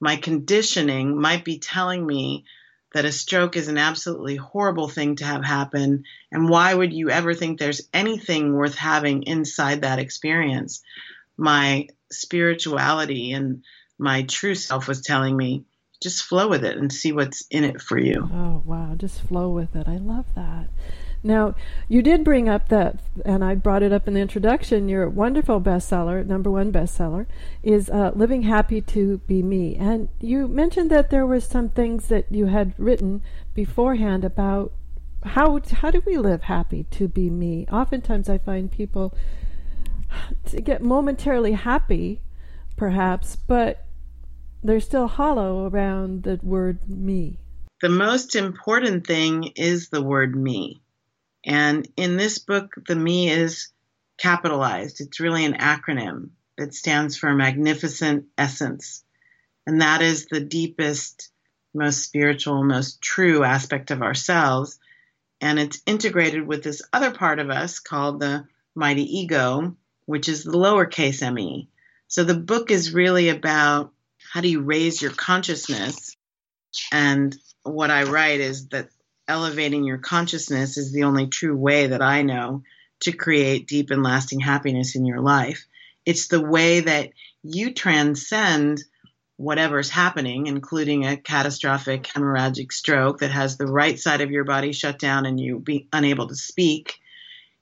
[0.01, 2.45] my conditioning might be telling me
[2.95, 6.05] that a stroke is an absolutely horrible thing to have happen.
[6.33, 10.83] And why would you ever think there's anything worth having inside that experience?
[11.37, 13.63] My spirituality and
[13.99, 15.65] my true self was telling me
[16.01, 18.29] just flow with it and see what's in it for you.
[18.33, 18.95] Oh, wow.
[18.97, 19.89] Just flow with it.
[19.89, 20.69] I love that.
[21.23, 21.55] Now,
[21.89, 24.89] you did bring up that, and I brought it up in the introduction.
[24.89, 27.27] Your wonderful bestseller, number one bestseller,
[27.63, 32.07] is uh, "Living Happy to Be Me." And you mentioned that there were some things
[32.09, 33.23] that you had written
[33.55, 34.73] beforehand about
[35.25, 37.67] how how do we live happy to be me.
[37.73, 39.13] Oftentimes, I find people
[40.47, 42.21] to get momentarily happy,
[42.77, 43.85] perhaps, but
[44.63, 47.39] they're still hollow around the word me.
[47.81, 50.81] The most important thing is the word me.
[51.45, 53.69] And in this book, the me is
[54.19, 55.01] capitalized.
[55.01, 59.05] It's really an acronym that stands for magnificent essence.
[59.67, 61.31] And that is the deepest,
[61.73, 64.79] most spiritual, most true aspect of ourselves.
[65.41, 70.43] And it's integrated with this other part of us called the mighty ego, which is
[70.43, 71.69] the lowercase me.
[72.09, 73.93] So the book is really about
[74.33, 76.17] how do you raise your consciousness.
[76.91, 78.89] And what I write is that
[79.29, 82.63] elevating your consciousness is the only true way that I know
[83.01, 85.67] to create deep and lasting happiness in your life.
[86.05, 87.11] It's the way that
[87.43, 88.83] you transcend
[89.37, 94.73] whatever's happening, including a catastrophic hemorrhagic stroke that has the right side of your body
[94.73, 96.99] shut down and you be unable to speak,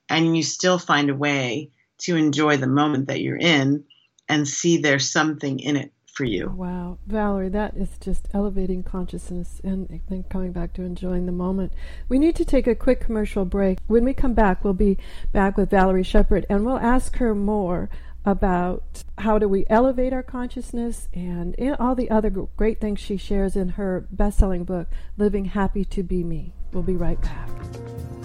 [0.09, 3.83] and you still find a way to enjoy the moment that you're in
[4.29, 6.49] and see there's something in it for you.
[6.49, 11.73] Wow, Valerie, that is just elevating consciousness and then coming back to enjoying the moment.
[12.09, 13.77] We need to take a quick commercial break.
[13.85, 14.97] When we come back, we'll be
[15.31, 17.91] back with Valerie Sheppard and we'll ask her more
[18.25, 23.55] about how do we elevate our consciousness and all the other great things she shares
[23.55, 27.49] in her best-selling book living happy to be me we'll be right back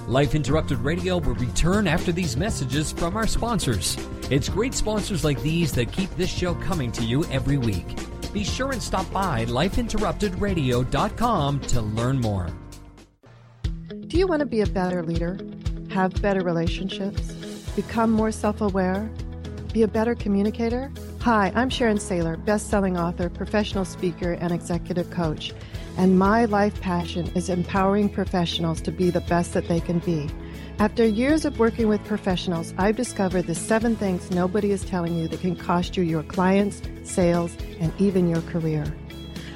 [0.08, 3.96] Life Interrupted Radio will return after these messages from our sponsors.
[4.30, 7.86] It's great sponsors like these that keep this show coming to you every week.
[8.32, 12.48] Be sure and stop by lifeinterruptedradio.com to learn more.
[14.08, 15.38] Do you want to be a better leader?
[15.90, 17.30] Have better relationships?
[17.76, 19.08] Become more self aware?
[19.72, 20.90] Be a better communicator?
[21.20, 25.52] Hi, I'm Sharon Saylor, best selling author, professional speaker, and executive coach
[25.96, 30.28] and my life passion is empowering professionals to be the best that they can be.
[30.78, 35.28] After years of working with professionals, I've discovered the seven things nobody is telling you
[35.28, 38.84] that can cost you your clients, sales, and even your career.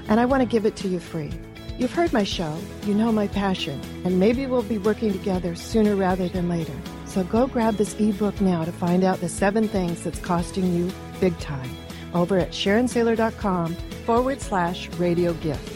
[0.09, 1.33] And I want to give it to you free.
[1.79, 5.97] You've heard my show, you know my passion, and maybe we'll be working together sooner
[5.97, 6.73] rather than later.
[7.07, 10.91] So go grab this ebook now to find out the seven things that's costing you
[11.21, 11.71] big time
[12.15, 13.75] over at SharonSaylor.com
[14.07, 15.76] forward slash radio gift.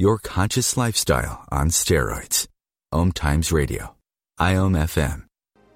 [0.00, 2.46] Your conscious lifestyle on steroids.
[2.92, 3.96] Om Times Radio.
[4.38, 5.24] IOM FM.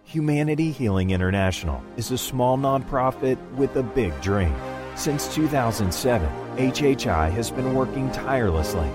[0.05, 4.55] Humanity Healing International is a small nonprofit with a big dream.
[4.95, 8.89] Since 2007, HHI has been working tirelessly.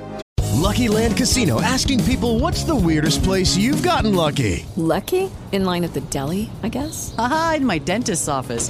[0.54, 4.66] Lucky Land Casino asking people what's the weirdest place you've gotten lucky?
[4.78, 5.30] Lucky?
[5.52, 7.13] In line at the deli, I guess?
[7.18, 8.70] Aha, in my dentist's office.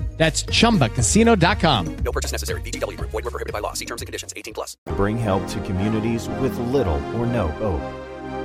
[0.21, 1.95] That's chumbacasino.com.
[2.05, 2.61] No purchase necessary.
[2.61, 3.09] VGW Group.
[3.09, 3.73] Void were prohibited by law.
[3.73, 4.31] See terms and conditions.
[4.37, 4.77] 18 plus.
[4.95, 7.81] Bring help to communities with little or no hope.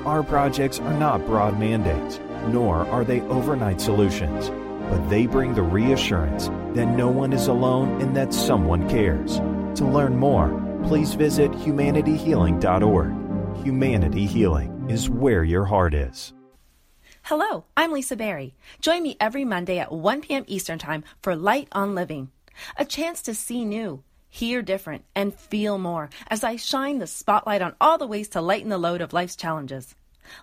[0.06, 4.48] Our projects are not broad mandates, nor are they overnight solutions,
[4.88, 9.36] but they bring the reassurance that no one is alone and that someone cares.
[9.78, 10.48] To learn more,
[10.84, 13.62] please visit humanityhealing.org.
[13.62, 16.32] Humanity Healing is where your heart is.
[17.28, 18.54] Hello, I'm Lisa Berry.
[18.80, 20.44] Join me every Monday at 1 p.m.
[20.46, 22.30] Eastern Time for Light on Living,
[22.76, 27.62] a chance to see new, hear different, and feel more as I shine the spotlight
[27.62, 29.96] on all the ways to lighten the load of life's challenges.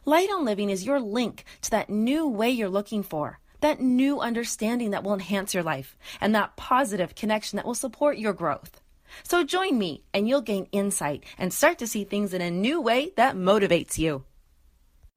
[0.04, 4.19] Light on Living is your link to that new way you're looking for, that new
[4.19, 8.82] understanding that will enhance your life, and that positive connection that will support your growth.
[9.24, 12.82] So join me, and you'll gain insight and start to see things in a new
[12.82, 14.26] way that motivates you.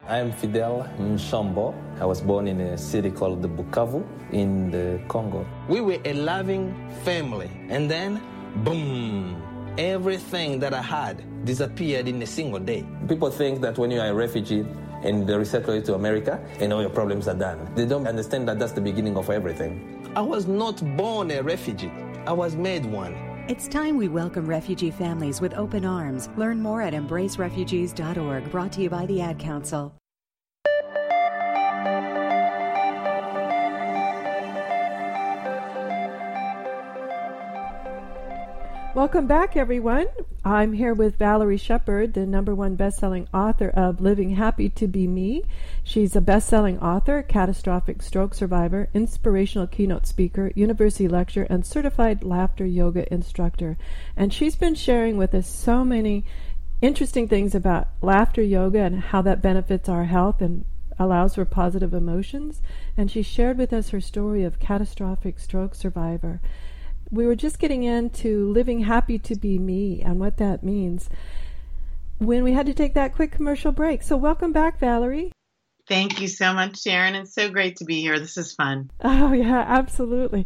[0.09, 1.75] I am Fidel Mshombo.
[2.01, 5.45] I was born in a city called the Bukavu in the Congo.
[5.69, 8.23] We were a loving family, and then,
[8.63, 9.43] boom,
[9.79, 12.87] everything that I had disappeared in a single day.
[13.09, 14.65] People think that when you are a refugee
[15.03, 17.69] and they resettle you to America, and all your problems are done.
[17.75, 20.09] They don't understand that that's the beginning of everything.
[20.15, 21.91] I was not born a refugee,
[22.29, 23.36] I was made one.
[23.49, 26.29] It's time we welcome refugee families with open arms.
[26.37, 29.95] Learn more at embracerefugees.org, brought to you by the Ad Council.
[38.97, 40.07] Welcome back, everyone.
[40.43, 45.07] I'm here with Valerie Sheppard, the number one best-selling author of Living Happy to Be
[45.07, 45.45] Me.
[45.85, 52.65] She's a best-selling author, catastrophic stroke survivor, inspirational keynote speaker, university lecturer, and certified laughter
[52.65, 53.77] yoga instructor.
[54.17, 56.25] And she's been sharing with us so many
[56.81, 60.65] interesting things about laughter yoga and how that benefits our health and
[60.99, 62.63] allows for positive emotions.
[62.97, 66.41] And she shared with us her story of catastrophic stroke survivor
[67.11, 71.09] we were just getting into living happy to be me and what that means
[72.19, 74.03] when we had to take that quick commercial break.
[74.03, 75.33] So, welcome back, Valerie.
[75.89, 77.15] Thank you so much, Sharon.
[77.15, 78.19] It's so great to be here.
[78.19, 78.91] This is fun.
[79.05, 80.45] Oh, yeah, absolutely.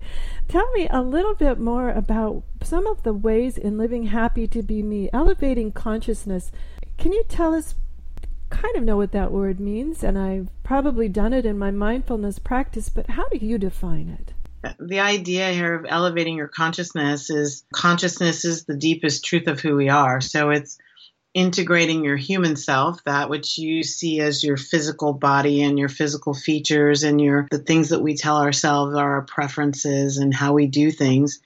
[0.49, 4.63] Tell me a little bit more about some of the ways in living happy to
[4.63, 6.53] be me, elevating consciousness.
[6.99, 7.75] Can you tell us?
[8.51, 12.41] Kind of know what that word means, and I've probably done it in my mindfulness
[12.41, 14.35] practice, but how do you define it?
[14.79, 19.77] The idea here of elevating your consciousness is consciousness is the deepest truth of who
[19.77, 20.21] we are.
[20.21, 20.79] So it's
[21.33, 26.35] integrating your human self, that which you see as your physical body and your physical
[26.35, 30.67] features and your the things that we tell ourselves are our preferences and how we
[30.67, 31.41] do things,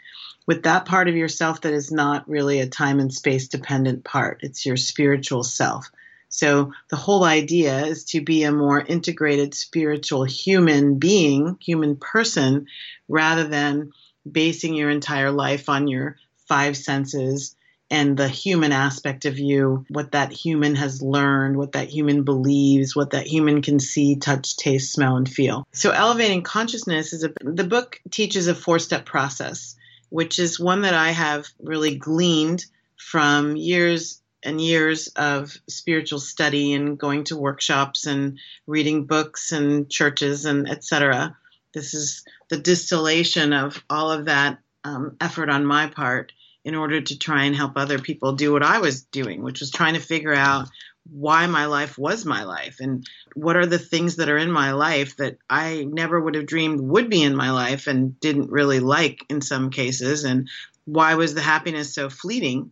[0.47, 4.41] with that part of yourself that is not really a time and space dependent part.
[4.43, 5.91] It's your spiritual self.
[6.35, 12.67] So the whole idea is to be a more integrated spiritual human being, human person,
[13.07, 13.93] rather than
[14.29, 16.17] basing your entire life on your
[16.49, 17.55] five senses
[17.89, 22.97] and the human aspect of you, what that human has learned, what that human believes,
[22.97, 25.65] what that human can see, touch, taste, smell, and feel.
[25.73, 29.77] So, elevating consciousness is a, the book teaches a four step process,
[30.09, 32.67] which is one that I have really gleaned
[32.97, 39.91] from years and years of spiritual study and going to workshops and reading books and
[39.91, 41.37] churches and etc.
[41.73, 46.33] This is the distillation of all of that um, effort on my part
[46.65, 49.71] in order to try and help other people do what I was doing, which was
[49.71, 50.69] trying to figure out
[51.11, 54.73] why my life was my life and what are the things that are in my
[54.73, 58.81] life that I never would have dreamed would be in my life and didn't really
[58.81, 60.49] like in some cases and
[60.87, 62.71] why was the happiness so fleeting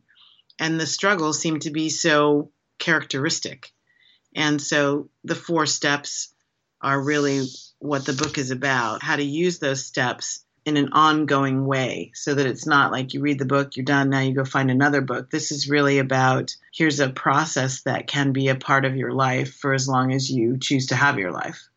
[0.63, 3.73] and the struggle seemed to be so characteristic
[4.35, 6.33] and so the four steps
[6.81, 7.47] are really
[7.79, 12.35] what the book is about how to use those steps in an ongoing way so
[12.35, 15.01] that it's not like you read the book, you're done, now you go find another
[15.01, 15.29] book.
[15.29, 19.55] This is really about here's a process that can be a part of your life
[19.55, 21.69] for as long as you choose to have your life.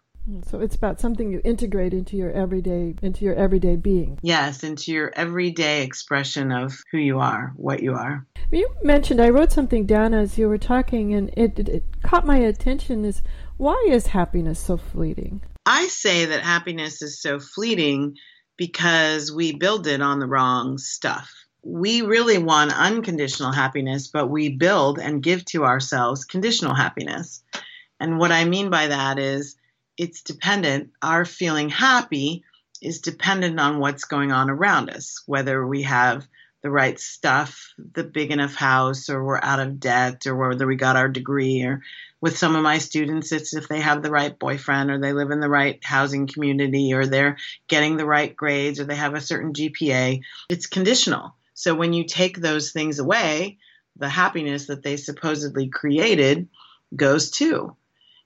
[0.49, 4.17] So it's about something you integrate into your everyday into your everyday being.
[4.23, 8.25] Yes, into your everyday expression of who you are, what you are.
[8.51, 12.25] You mentioned I wrote something down as you were talking and it, it, it caught
[12.25, 13.21] my attention is
[13.57, 15.41] why is happiness so fleeting?
[15.65, 18.15] I say that happiness is so fleeting
[18.57, 21.31] because we build it on the wrong stuff.
[21.63, 27.43] We really want unconditional happiness, but we build and give to ourselves conditional happiness.
[27.99, 29.55] And what I mean by that is
[29.97, 32.43] it's dependent, our feeling happy
[32.81, 36.27] is dependent on what's going on around us, whether we have
[36.61, 40.75] the right stuff, the big enough house, or we're out of debt, or whether we
[40.75, 41.81] got our degree, or
[42.21, 45.29] with some of my students, it's if they have the right boyfriend or they live
[45.29, 47.37] in the right housing community or they're
[47.67, 50.21] getting the right grades or they have a certain GPA.
[50.49, 51.35] It's conditional.
[51.53, 53.59] So when you take those things away,
[53.95, 56.47] the happiness that they supposedly created
[56.95, 57.75] goes too.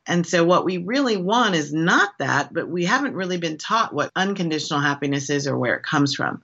[0.08, 3.94] And so what we really want is not that, but we haven't really been taught
[3.94, 6.42] what unconditional happiness is or where it comes from.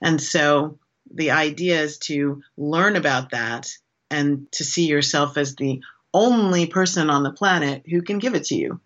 [0.00, 0.78] And so
[1.12, 3.70] the idea is to learn about that
[4.10, 5.82] and to see yourself as the
[6.14, 8.80] only person on the planet who can give it to you.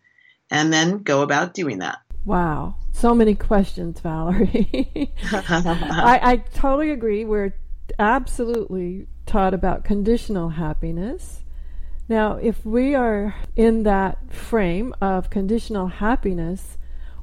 [0.51, 1.99] And then go about doing that.
[2.25, 2.75] Wow.
[2.93, 5.13] So many questions, Valerie.
[5.33, 7.25] I, I totally agree.
[7.25, 7.55] We're
[7.99, 11.45] absolutely taught about conditional happiness.
[12.11, 16.77] Now, if we are in that frame of conditional happiness,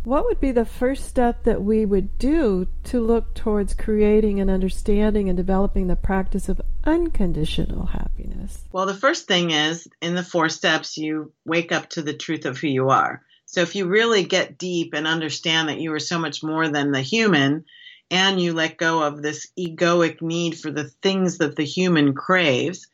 [0.05, 4.49] what would be the first step that we would do to look towards creating and
[4.49, 8.63] understanding and developing the practice of unconditional happiness?
[8.71, 12.45] Well, the first thing is in the four steps, you wake up to the truth
[12.45, 13.21] of who you are.
[13.45, 16.93] So if you really get deep and understand that you are so much more than
[16.93, 17.65] the human,
[18.09, 22.87] and you let go of this egoic need for the things that the human craves,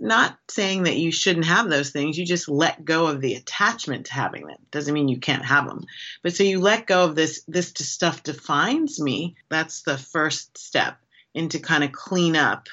[0.00, 2.18] not saying that you shouldn't have those things.
[2.18, 4.58] You just let go of the attachment to having them.
[4.70, 5.84] Doesn't mean you can't have them.
[6.22, 9.36] But so you let go of this, this stuff defines me.
[9.48, 10.96] That's the first step
[11.34, 12.68] into kind of clean up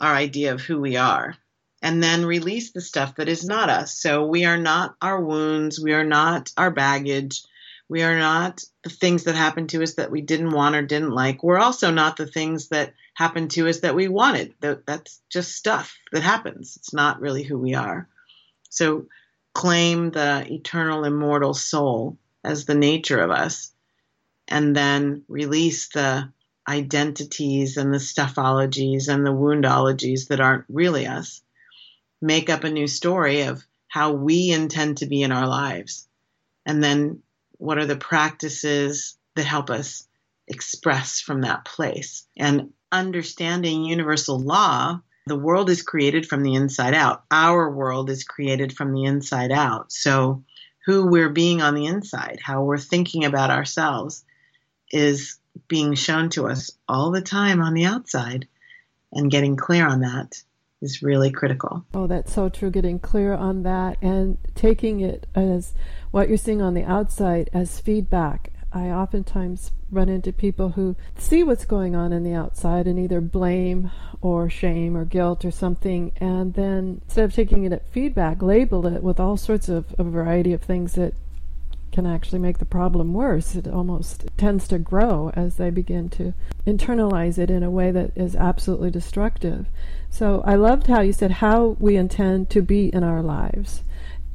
[0.00, 1.36] our idea of who we are.
[1.82, 3.94] And then release the stuff that is not us.
[3.94, 5.80] So we are not our wounds.
[5.80, 7.42] We are not our baggage.
[7.90, 11.10] We are not the things that happened to us that we didn't want or didn't
[11.10, 11.42] like.
[11.42, 14.54] We're also not the things that happened to us that we wanted.
[14.60, 16.76] That's just stuff that happens.
[16.76, 18.08] It's not really who we are.
[18.68, 19.06] So
[19.54, 23.72] claim the eternal, immortal soul as the nature of us,
[24.46, 26.32] and then release the
[26.68, 31.42] identities and the stuffologies and the woundologies that aren't really us.
[32.22, 36.06] Make up a new story of how we intend to be in our lives.
[36.64, 37.24] And then
[37.60, 40.08] what are the practices that help us
[40.48, 42.26] express from that place?
[42.36, 47.22] And understanding universal law, the world is created from the inside out.
[47.30, 49.92] Our world is created from the inside out.
[49.92, 50.42] So,
[50.86, 54.24] who we're being on the inside, how we're thinking about ourselves,
[54.90, 55.38] is
[55.68, 58.48] being shown to us all the time on the outside.
[59.12, 60.42] And getting clear on that
[60.80, 61.84] is really critical.
[61.94, 62.70] Oh, that's so true.
[62.70, 65.72] Getting clear on that and taking it as
[66.10, 71.42] what you're seeing on the outside as feedback I oftentimes run into people who see
[71.42, 76.12] what's going on in the outside and either blame or shame or guilt or something,
[76.18, 80.04] and then instead of taking it at feedback, label it with all sorts of a
[80.04, 81.14] variety of things that
[81.90, 83.56] can actually make the problem worse.
[83.56, 86.32] It almost tends to grow as they begin to
[86.64, 89.66] internalize it in a way that is absolutely destructive.
[90.10, 93.82] So I loved how you said how we intend to be in our lives.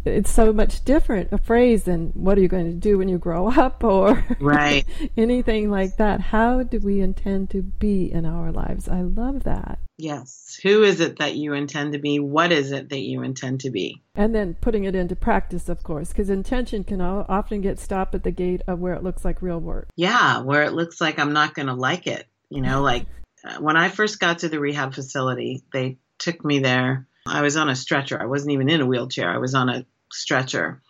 [0.06, 3.18] It's so much different a phrase than what are you going to do when you
[3.18, 4.86] grow up or right.
[5.18, 6.22] anything like that.
[6.22, 8.88] How do we intend to be in our lives?
[8.88, 9.80] I love that.
[9.98, 10.60] Yes.
[10.62, 12.20] Who is it that you intend to be?
[12.20, 14.04] What is it that you intend to be?
[14.14, 18.24] And then putting it into practice of course because intention can often get stopped at
[18.24, 19.90] the gate of where it looks like real work.
[19.96, 23.06] Yeah where it looks like i'm not going to like it you know like
[23.46, 27.58] Uh, when i first got to the rehab facility they took me there I was
[27.58, 28.22] on a stretcher.
[28.22, 29.30] I wasn't even in a wheelchair.
[29.30, 30.82] I was on a stretcher.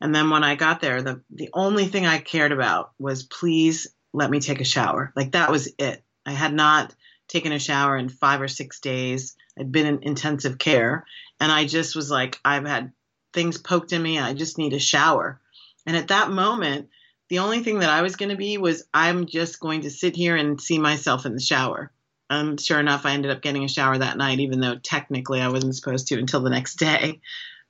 [0.00, 3.86] And then when I got there, the, the only thing I cared about was please
[4.12, 5.12] let me take a shower.
[5.14, 6.02] Like that was it.
[6.24, 6.94] I had not
[7.28, 9.36] taken a shower in five or six days.
[9.58, 11.06] I'd been in intensive care,
[11.40, 12.92] and I just was like, I've had
[13.32, 14.18] things poked in me.
[14.18, 15.40] I just need a shower.
[15.86, 16.90] And at that moment,
[17.28, 20.14] the only thing that I was going to be was I'm just going to sit
[20.14, 21.90] here and see myself in the shower.
[22.28, 25.48] Um, sure enough, I ended up getting a shower that night, even though technically I
[25.48, 27.20] wasn't supposed to until the next day.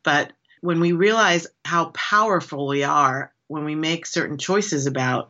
[0.02, 5.28] But when we realize how powerful we are when we make certain choices about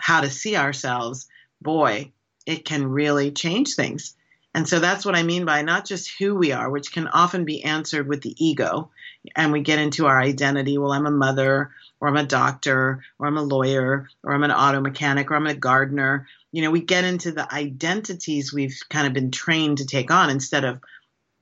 [0.00, 1.28] how to see ourselves,
[1.60, 2.12] boy,
[2.46, 4.14] it can really change things.
[4.54, 7.44] And so that's what I mean by not just who we are, which can often
[7.44, 8.90] be answered with the ego.
[9.36, 10.78] And we get into our identity.
[10.78, 11.70] Well, I'm a mother,
[12.00, 15.46] or I'm a doctor, or I'm a lawyer, or I'm an auto mechanic, or I'm
[15.46, 16.26] a gardener.
[16.52, 20.30] You know, we get into the identities we've kind of been trained to take on
[20.30, 20.80] instead of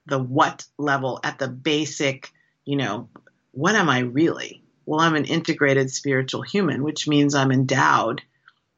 [0.07, 2.33] the what level at the basic,
[2.65, 3.09] you know,
[3.53, 4.63] what am I really?
[4.85, 8.23] Well, I'm an integrated spiritual human, which means I'm endowed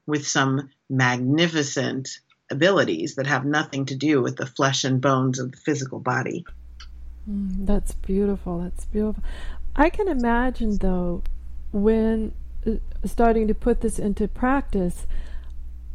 [0.06, 2.20] with some magnificent
[2.50, 6.46] abilities that have nothing to do with the flesh and bones of the physical body.
[7.30, 8.60] Mm, that's beautiful.
[8.60, 9.22] That's beautiful.
[9.76, 11.22] I can imagine, though,
[11.72, 12.32] when
[12.66, 12.72] uh,
[13.04, 15.06] starting to put this into practice,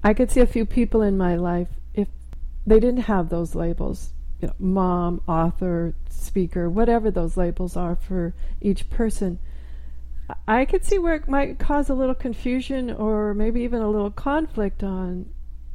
[0.04, 2.10] I could see a few people in my life if
[2.68, 8.34] they didn't have those labels, you know, mom, author, speaker, whatever those labels are for
[8.60, 9.39] each person.
[10.47, 14.12] I could see where it might cause a little confusion or maybe even a little
[14.12, 15.30] conflict on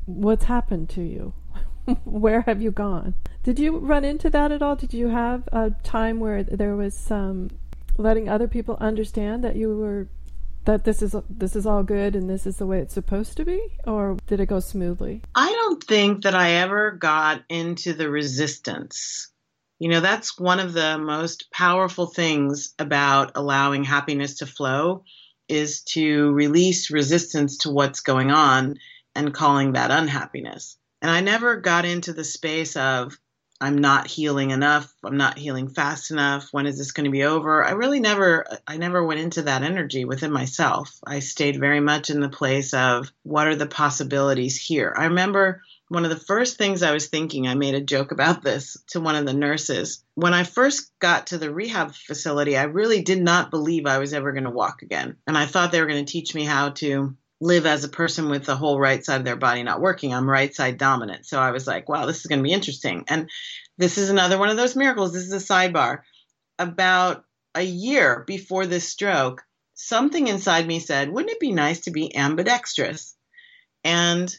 [0.05, 1.33] what's happened to you.
[2.05, 3.15] where have you gone?
[3.43, 4.77] Did you run into that at all?
[4.77, 7.51] Did you have a time where there was some
[7.97, 10.09] letting other people understand that you were
[10.69, 13.45] that this is this is all good and this is the way it's supposed to
[13.47, 15.23] be or did it go smoothly?
[15.35, 19.33] I don't think that I ever got into the resistance.
[19.79, 25.05] You know, that's one of the most powerful things about allowing happiness to flow
[25.49, 28.77] is to release resistance to what's going on
[29.15, 30.77] and calling that unhappiness.
[31.01, 33.19] And I never got into the space of,
[33.61, 34.93] I'm not healing enough.
[35.05, 36.49] I'm not healing fast enough.
[36.53, 37.65] When is this going to be over?
[37.65, 40.97] I really never, I never went into that energy within myself.
[41.05, 44.95] I stayed very much in the place of what are the possibilities here.
[44.97, 48.43] I remember one of the first things I was thinking, I made a joke about
[48.43, 50.05] this to one of the nurses.
[50.15, 54.13] When I first got to the rehab facility, I really did not believe I was
[54.13, 55.17] ever going to walk again.
[55.27, 58.29] And I thought they were going to teach me how to live as a person
[58.29, 60.13] with the whole right side of their body not working.
[60.13, 61.27] I'm right side dominant.
[61.27, 63.05] So I was like, wow, this is going to be interesting.
[63.09, 63.31] And
[63.77, 65.13] this is another one of those miracles.
[65.13, 66.01] This is a sidebar.
[66.59, 67.25] About
[67.55, 72.15] a year before this stroke, something inside me said, wouldn't it be nice to be
[72.15, 73.15] ambidextrous?
[73.85, 74.35] And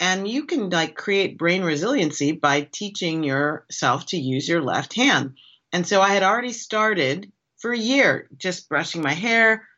[0.00, 5.36] and you can like create brain resiliency by teaching yourself to use your left hand.
[5.72, 9.68] And so I had already started for a year just brushing my hair,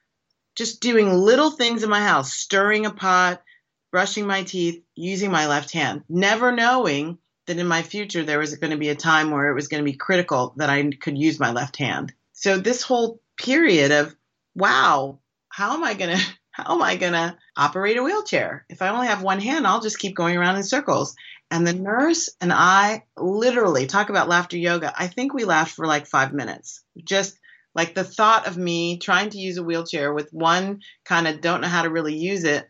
[0.54, 3.42] just doing little things in my house, stirring a pot,
[3.90, 8.54] brushing my teeth, using my left hand, never knowing that in my future there was
[8.56, 11.18] going to be a time where it was going to be critical that I could
[11.18, 12.12] use my left hand.
[12.32, 14.14] So this whole period of,
[14.54, 18.64] wow, how am I going to how am I going to operate a wheelchair?
[18.68, 21.16] If I only have one hand, I'll just keep going around in circles.
[21.50, 24.92] And the nurse and I literally talk about laughter yoga.
[24.96, 26.84] I think we laughed for like five minutes.
[27.02, 27.36] Just
[27.74, 31.60] like the thought of me trying to use a wheelchair with one kind of don't
[31.60, 32.66] know how to really use it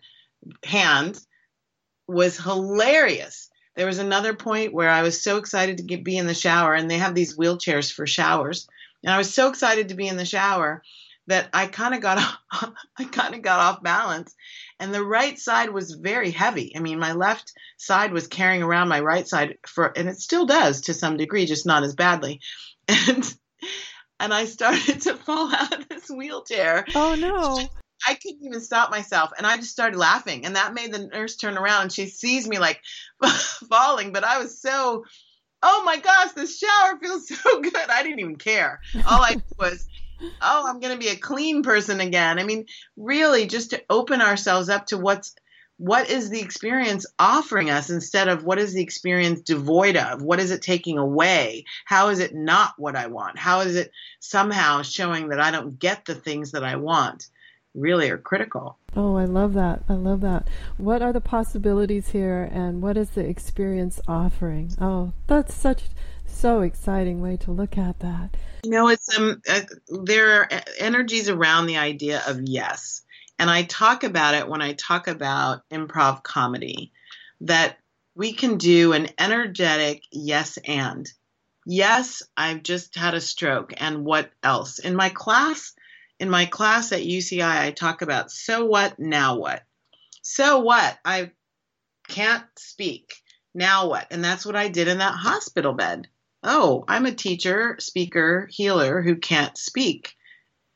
[0.64, 1.18] hand
[2.06, 3.50] was hilarious.
[3.76, 6.74] There was another point where I was so excited to get, be in the shower,
[6.74, 8.68] and they have these wheelchairs for showers.
[9.02, 10.82] And I was so excited to be in the shower
[11.26, 12.18] that I kind of got
[12.98, 14.34] I kind of got off balance,
[14.78, 16.76] and the right side was very heavy.
[16.76, 20.46] I mean, my left side was carrying around my right side for, and it still
[20.46, 22.40] does to some degree, just not as badly.
[22.86, 23.34] And
[24.20, 26.84] and I started to fall out of this wheelchair.
[26.94, 27.68] Oh no.
[28.06, 29.30] I couldn't even stop myself.
[29.36, 30.44] And I just started laughing.
[30.44, 32.82] And that made the nurse turn around she sees me like
[33.70, 34.12] falling.
[34.12, 35.04] But I was so,
[35.62, 37.74] oh my gosh, this shower feels so good.
[37.74, 38.80] I didn't even care.
[38.94, 39.86] All I was,
[40.20, 42.38] oh, I'm going to be a clean person again.
[42.38, 45.34] I mean, really, just to open ourselves up to what's
[45.76, 50.22] what is the experience offering us instead of what is the experience devoid of?
[50.22, 51.64] What is it taking away?
[51.84, 53.38] How is it not what I want?
[53.38, 57.28] How is it somehow showing that I don't get the things that I want?
[57.74, 58.78] Really are critical.
[58.94, 59.82] Oh, I love that.
[59.88, 60.46] I love that.
[60.76, 64.70] What are the possibilities here and what is the experience offering?
[64.80, 65.82] Oh, that's such
[66.24, 68.36] so exciting way to look at that.
[68.62, 69.62] You know, it's um uh,
[70.04, 70.48] there are
[70.78, 73.03] energies around the idea of yes
[73.38, 76.92] and I talk about it when I talk about improv comedy
[77.42, 77.78] that
[78.14, 81.10] we can do an energetic yes and.
[81.66, 84.78] Yes, I've just had a stroke and what else?
[84.78, 85.74] In my class,
[86.20, 89.62] in my class at UCI I talk about so what now what?
[90.22, 90.98] So what?
[91.04, 91.32] I
[92.08, 93.14] can't speak.
[93.54, 94.06] Now what?
[94.10, 96.08] And that's what I did in that hospital bed.
[96.42, 100.14] Oh, I'm a teacher, speaker, healer who can't speak.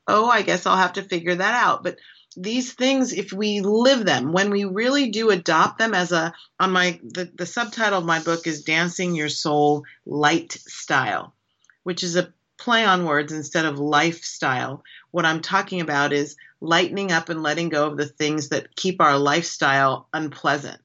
[0.07, 1.83] Oh, I guess I'll have to figure that out.
[1.83, 1.97] But
[2.35, 6.71] these things, if we live them, when we really do adopt them as a, on
[6.71, 11.33] my, the, the subtitle of my book is Dancing Your Soul Light Style,
[11.83, 14.83] which is a play on words instead of lifestyle.
[15.11, 19.01] What I'm talking about is lightening up and letting go of the things that keep
[19.01, 20.79] our lifestyle unpleasant.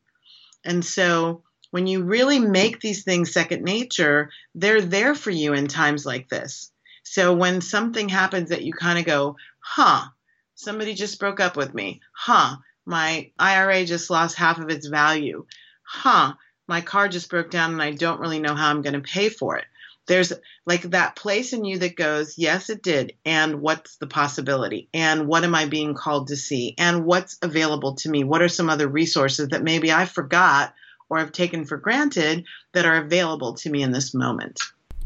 [0.64, 1.42] And so
[1.72, 6.28] when you really make these things second nature, they're there for you in times like
[6.28, 6.70] this.
[7.02, 10.06] So when something happens that you kind of go, huh,
[10.54, 12.00] somebody just broke up with me.
[12.12, 15.46] Huh, my IRA just lost half of its value.
[15.82, 16.34] Huh,
[16.66, 19.28] my car just broke down and I don't really know how I'm going to pay
[19.28, 19.66] for it.
[20.06, 20.32] There's
[20.66, 23.14] like that place in you that goes, yes, it did.
[23.24, 24.88] And what's the possibility?
[24.92, 26.74] And what am I being called to see?
[26.76, 28.22] And what's available to me?
[28.22, 30.74] What are some other resources that maybe I forgot
[31.08, 34.60] or have taken for granted that are available to me in this moment.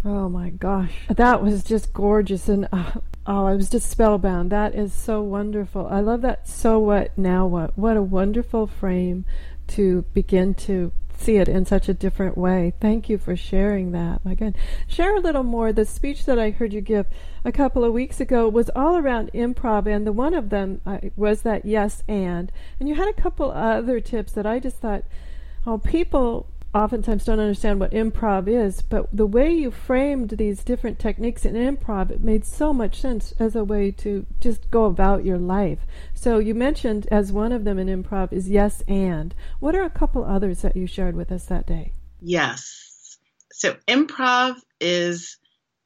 [0.04, 2.92] Oh my gosh, that was just gorgeous, and uh,
[3.26, 4.50] oh, I was just spellbound.
[4.50, 5.88] That is so wonderful.
[5.88, 6.48] I love that.
[6.48, 7.16] So what?
[7.18, 7.76] Now what?
[7.76, 9.24] What a wonderful frame
[9.68, 12.74] to begin to see it in such a different way.
[12.80, 14.20] Thank you for sharing that.
[14.24, 14.54] Again,
[14.86, 15.72] share a little more.
[15.72, 17.06] The speech that I heard you give
[17.44, 20.98] a couple of weeks ago was all around improv, and the one of them uh,
[21.16, 22.52] was that yes and.
[22.78, 25.02] And you had a couple other tips that I just thought
[25.66, 30.98] oh, people oftentimes don't understand what improv is, but the way you framed these different
[30.98, 35.24] techniques in improv, it made so much sense as a way to just go about
[35.24, 35.80] your life.
[36.14, 39.34] So you mentioned as one of them in improv is yes and.
[39.60, 41.92] What are a couple others that you shared with us that day?
[42.20, 43.18] Yes.
[43.52, 45.38] So improv is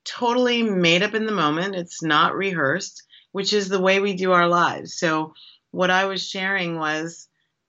[0.05, 1.75] totally made up in the moment.
[1.75, 4.99] It's not rehearsed, which is the way we do our lives.
[4.99, 5.35] So
[5.71, 7.29] what I was sharing was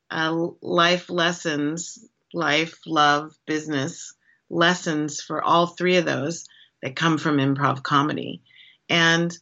[0.09, 1.97] uh, life lessons,
[2.33, 4.13] life, love, business
[4.49, 6.47] lessons for all three of those
[6.81, 8.41] that come from improv comedy.
[8.89, 9.35] And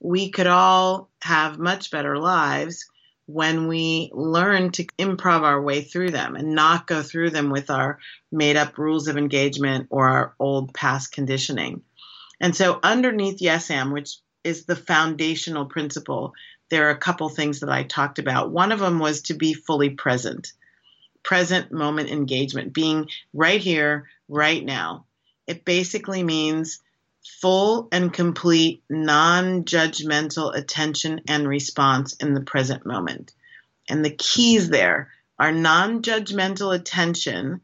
[0.00, 2.86] we could all have much better lives
[3.26, 7.70] when we learn to improv our way through them and not go through them with
[7.70, 7.98] our
[8.30, 11.82] made up rules of engagement or our old past conditioning.
[12.40, 16.34] And so, underneath Yes Am, which is the foundational principle
[16.68, 18.50] there are a couple things that I talked about.
[18.50, 20.52] One of them was to be fully present,
[21.26, 25.04] present moment engagement, being right here, right now.
[25.48, 26.78] It basically means
[27.40, 33.32] full and complete non judgmental attention and response in the present moment.
[33.88, 37.60] And the keys there are non judgmental attention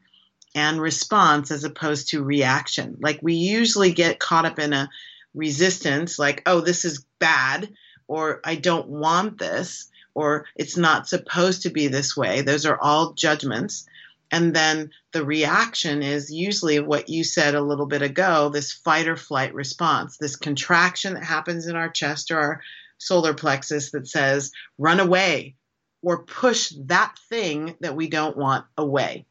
[0.53, 2.97] and response as opposed to reaction.
[2.99, 4.89] Like we usually get caught up in a
[5.33, 7.69] resistance, like, oh, this is bad
[8.09, 12.41] or I don't want this, or it's not supposed to be this way.
[12.41, 13.85] Those are all judgments.
[14.31, 19.07] And then the reaction is usually what you said a little bit ago this fight
[19.07, 22.61] or flight response, this contraction that happens in our chest or our
[22.97, 25.55] solar plexus that says, run away
[26.01, 29.25] or push that thing that we don't want away.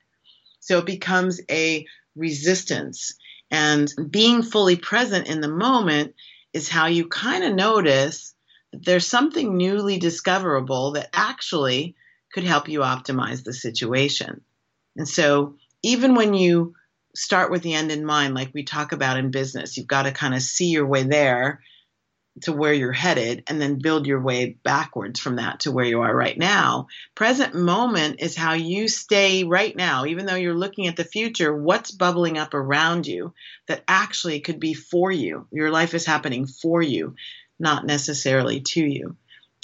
[0.60, 3.14] So it becomes a resistance.
[3.50, 6.14] And being fully present in the moment
[6.52, 8.34] is how you kind of notice
[8.72, 11.94] there's something newly discoverable that actually
[12.32, 14.42] could help you optimize the situation.
[14.96, 16.74] And so, even when you
[17.14, 20.12] start with the end in mind, like we talk about in business, you've got to
[20.12, 21.60] kind of see your way there
[22.40, 26.00] to where you're headed and then build your way backwards from that to where you
[26.00, 26.86] are right now.
[27.14, 31.54] Present moment is how you stay right now, even though you're looking at the future,
[31.54, 33.34] what's bubbling up around you
[33.68, 35.46] that actually could be for you.
[35.52, 37.14] Your life is happening for you
[37.62, 39.16] not necessarily to you.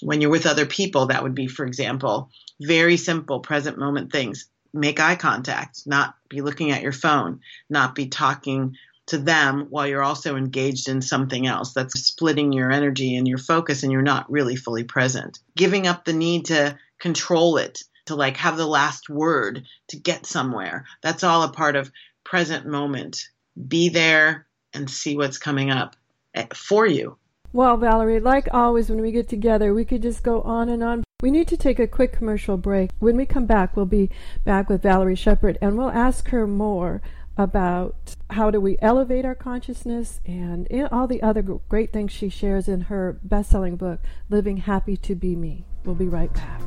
[0.03, 2.31] When you're with other people, that would be, for example,
[2.61, 4.47] very simple present moment things.
[4.73, 8.77] Make eye contact, not be looking at your phone, not be talking
[9.07, 11.73] to them while you're also engaged in something else.
[11.73, 15.41] That's splitting your energy and your focus, and you're not really fully present.
[15.57, 20.27] Giving up the need to control it, to like have the last word, to get
[20.27, 20.85] somewhere.
[21.03, 21.91] That's all a part of
[22.23, 23.27] present moment.
[23.67, 25.97] Be there and see what's coming up
[26.35, 27.17] eh, for you.
[27.59, 31.03] Well, Valerie, like always when we get together, we could just go on and on.
[31.21, 32.93] We need to take a quick commercial break.
[33.01, 34.11] When we come back, we'll be
[34.45, 37.03] back with Valerie Sheppard and we'll ask her more
[37.37, 42.69] about how do we elevate our consciousness and all the other great things she shares
[42.69, 43.99] in her best-selling book,
[44.31, 45.65] Living Happy to Be Me.
[45.85, 46.63] We'll be right back.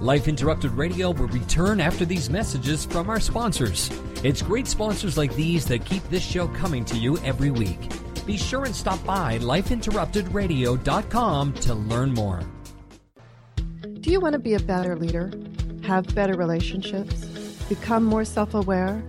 [0.00, 3.90] Life Interrupted Radio will return after these messages from our sponsors.
[4.22, 7.90] It's great sponsors like these that keep this show coming to you every week
[8.26, 12.42] be sure and stop by lifeinterruptedradio.com to learn more.
[14.00, 15.32] Do you want to be a better leader?
[15.82, 17.24] Have better relationships?
[17.68, 19.02] Become more self aware?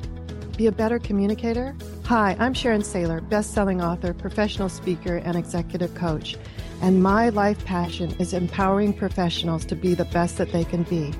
[0.55, 1.75] be a better communicator?
[2.05, 6.37] Hi, I'm Sharon Saylor, best-selling author, professional speaker, and executive coach.
[6.81, 11.13] And my life passion is empowering professionals to be the best that they can be.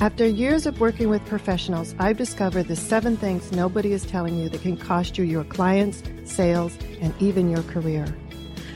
[0.00, 4.48] After years of working with professionals, I've discovered the seven things nobody is telling you
[4.48, 8.06] that can cost you your clients, sales, and even your career.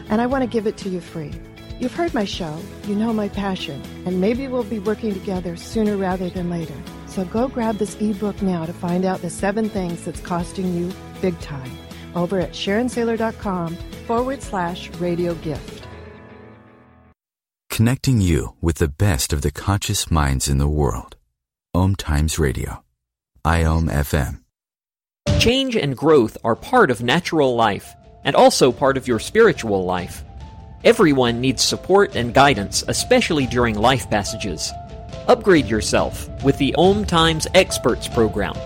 [0.09, 1.33] And I want to give it to you free.
[1.81, 5.97] You've heard my show, you know my passion, and maybe we'll be working together sooner
[5.97, 6.75] rather than later.
[7.07, 10.93] So go grab this ebook now to find out the seven things that's costing you
[11.21, 11.71] big time
[12.15, 15.86] over at SharonSaylor.com forward slash radio gift.
[17.77, 21.15] Connecting you with the best of the conscious minds in the world.
[21.75, 22.83] Om Times Radio.
[23.45, 24.41] IOM FM.
[25.39, 30.25] Change and growth are part of natural life and also part of your spiritual life.
[30.85, 34.73] Everyone needs support and guidance, especially during life passages.
[35.29, 38.57] Upgrade yourself with the Om Times Experts program.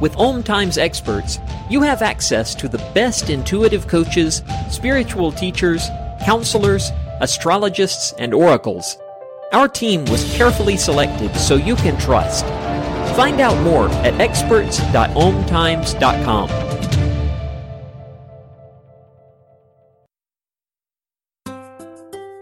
[0.00, 1.38] With Om Times Experts,
[1.68, 5.90] you have access to the best intuitive coaches, spiritual teachers,
[6.24, 6.90] counselors,
[7.20, 8.96] astrologists, and oracles.
[9.52, 12.44] Our team was carefully selected so you can trust.
[13.16, 16.48] Find out more at experts.omtimes.com.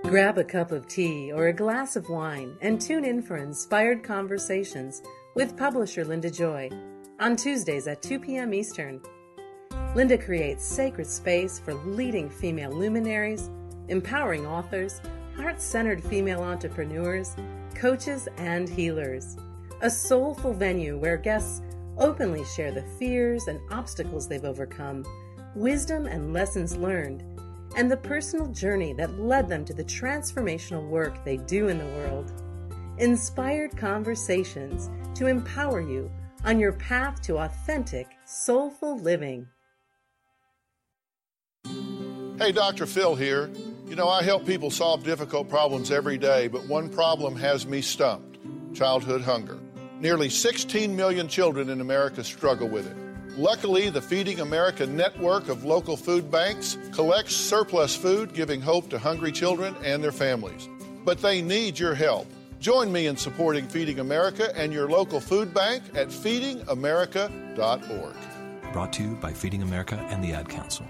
[0.05, 4.05] Grab a cup of tea or a glass of wine and tune in for inspired
[4.05, 5.03] conversations
[5.35, 6.71] with publisher Linda Joy
[7.19, 8.55] on Tuesdays at 2 p.m.
[8.55, 9.01] Eastern.
[9.95, 13.51] Linda creates sacred space for leading female luminaries,
[13.89, 15.01] empowering authors,
[15.37, 17.37] heart centered female entrepreneurs,
[17.75, 19.37] coaches, and healers.
[19.83, 21.63] A soulful venue where guests
[21.99, 25.05] openly share the fears and obstacles they've overcome,
[25.55, 27.23] wisdom and lessons learned
[27.77, 31.85] and the personal journey that led them to the transformational work they do in the
[31.85, 32.33] world.
[32.99, 36.11] Inspired conversations to empower you
[36.45, 39.47] on your path to authentic, soulful living.
[42.39, 42.87] Hey, Dr.
[42.87, 43.51] Phil here.
[43.87, 47.83] You know, I help people solve difficult problems every day, but one problem has me
[47.83, 48.39] stumped
[48.75, 49.59] childhood hunger.
[50.01, 52.97] Nearly 16 million children in America struggle with it.
[53.39, 58.99] Luckily, the Feeding America network of local food banks collects surplus food, giving hope to
[58.99, 60.69] hungry children and their families.
[61.05, 62.27] But they need your help.
[62.61, 68.73] Join me in supporting Feeding America and your local food bank at feedingamerica.org.
[68.73, 70.87] Brought to you by Feeding America and the Ad Council.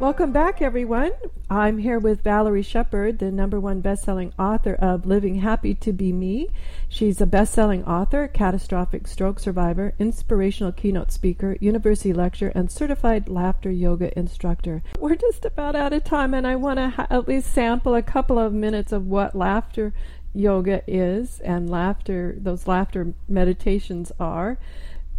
[0.00, 1.12] Welcome back, everyone.
[1.50, 6.10] I'm here with Valerie Sheppard, the number one best-selling author of Living Happy to Be
[6.10, 6.48] Me.
[6.88, 13.70] She's a best-selling author, catastrophic stroke survivor, inspirational keynote speaker, university lecturer, and certified laughter
[13.70, 14.82] yoga instructor.
[14.98, 18.00] We're just about out of time, and I want to ha- at least sample a
[18.00, 19.92] couple of minutes of what laughter
[20.32, 24.56] yoga is and laughter, those laughter meditations are.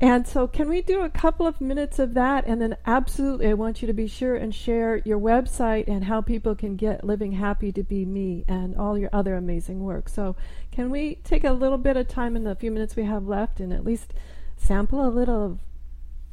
[0.01, 2.47] And so, can we do a couple of minutes of that?
[2.47, 6.21] And then, absolutely, I want you to be sure and share your website and how
[6.21, 10.09] people can get Living Happy to Be Me and all your other amazing work.
[10.09, 10.35] So,
[10.71, 13.59] can we take a little bit of time in the few minutes we have left
[13.59, 14.15] and at least
[14.57, 15.59] sample a little of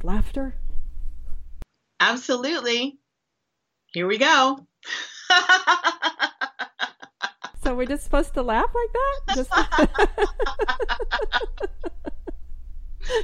[0.03, 0.55] laughter?
[2.01, 2.97] Absolutely.
[3.93, 4.67] Here we go.
[7.63, 9.21] so, we're just supposed to laugh like that?
[9.37, 9.51] Just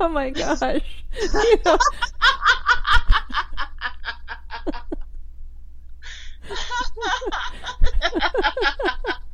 [0.00, 0.80] oh my gosh.
[1.20, 1.78] You know,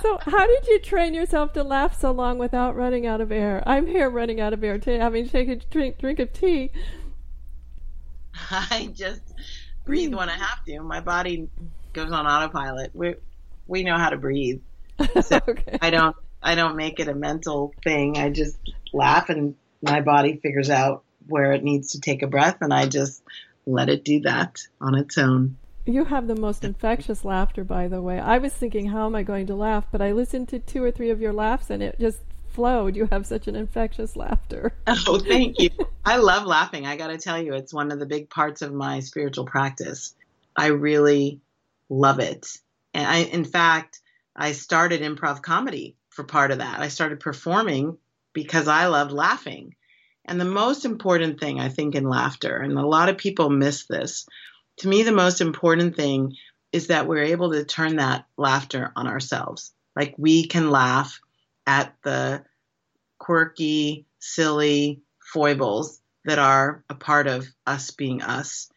[0.00, 3.62] so, how did you train yourself to laugh so long without running out of air?
[3.66, 6.70] I'm here running out of air, t- having to take a drink, drink of tea.
[8.50, 9.22] I just
[9.84, 10.80] breathe when I have to.
[10.80, 11.48] My body
[11.92, 12.90] goes on autopilot.
[12.94, 13.14] We
[13.66, 14.60] we know how to breathe.
[15.22, 15.78] So okay.
[15.80, 18.16] I don't I don't make it a mental thing.
[18.18, 18.58] I just
[18.92, 22.86] laugh and my body figures out where it needs to take a breath and I
[22.86, 23.22] just
[23.66, 25.56] let it do that on its own.
[25.86, 28.18] You have the most infectious laughter, by the way.
[28.20, 29.86] I was thinking, how am I going to laugh?
[29.90, 32.20] But I listened to two or three of your laughs and it just
[32.52, 32.96] flowed.
[32.96, 34.72] You have such an infectious laughter.
[35.06, 35.70] Oh, thank you.
[36.04, 36.86] I love laughing.
[36.86, 40.14] I got to tell you, it's one of the big parts of my spiritual practice.
[40.56, 41.40] I really
[41.88, 42.46] love it.
[42.92, 44.00] And I, in fact,
[44.34, 46.80] I started improv comedy for part of that.
[46.80, 47.98] I started performing
[48.32, 49.74] because I loved laughing.
[50.30, 53.86] And the most important thing, I think, in laughter, and a lot of people miss
[53.86, 54.26] this,
[54.78, 56.36] to me, the most important thing
[56.70, 59.72] is that we're able to turn that laughter on ourselves.
[59.96, 61.20] Like we can laugh
[61.66, 62.44] at the
[63.18, 68.70] quirky, silly foibles that are a part of us being us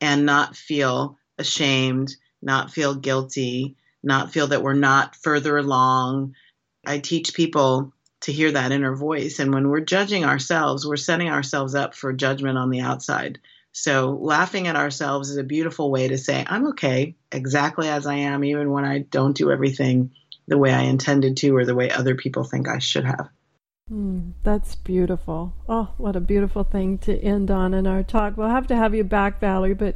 [0.00, 6.34] and not feel ashamed, not feel guilty, not feel that we're not further along.
[6.84, 7.92] I teach people
[8.26, 9.38] to hear that inner voice.
[9.38, 13.38] And when we're judging ourselves, we're setting ourselves up for judgment on the outside.
[13.70, 18.14] So laughing at ourselves is a beautiful way to say, I'm okay exactly as I
[18.14, 20.10] am, even when I don't do everything
[20.48, 23.28] the way I intended to or the way other people think I should have.
[23.92, 25.54] Mm, that's beautiful.
[25.68, 28.36] Oh, what a beautiful thing to end on in our talk.
[28.36, 29.94] We'll have to have you back, Valerie, but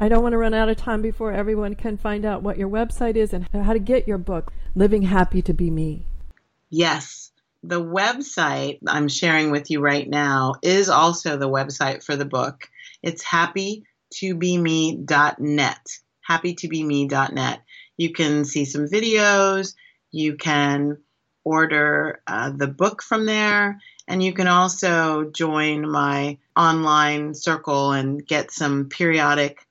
[0.00, 2.68] I don't want to run out of time before everyone can find out what your
[2.68, 6.06] website is and how to get your book, Living Happy to Be Me.
[6.70, 7.31] Yes.
[7.64, 12.68] The website I'm sharing with you right now is also the website for the book.
[13.02, 15.86] It's happytobeme.net.
[16.28, 17.62] Happytobeme.net.
[17.96, 19.74] You can see some videos.
[20.10, 20.98] You can
[21.44, 23.80] order uh, the book from there.
[24.08, 29.64] And you can also join my online circle and get some periodic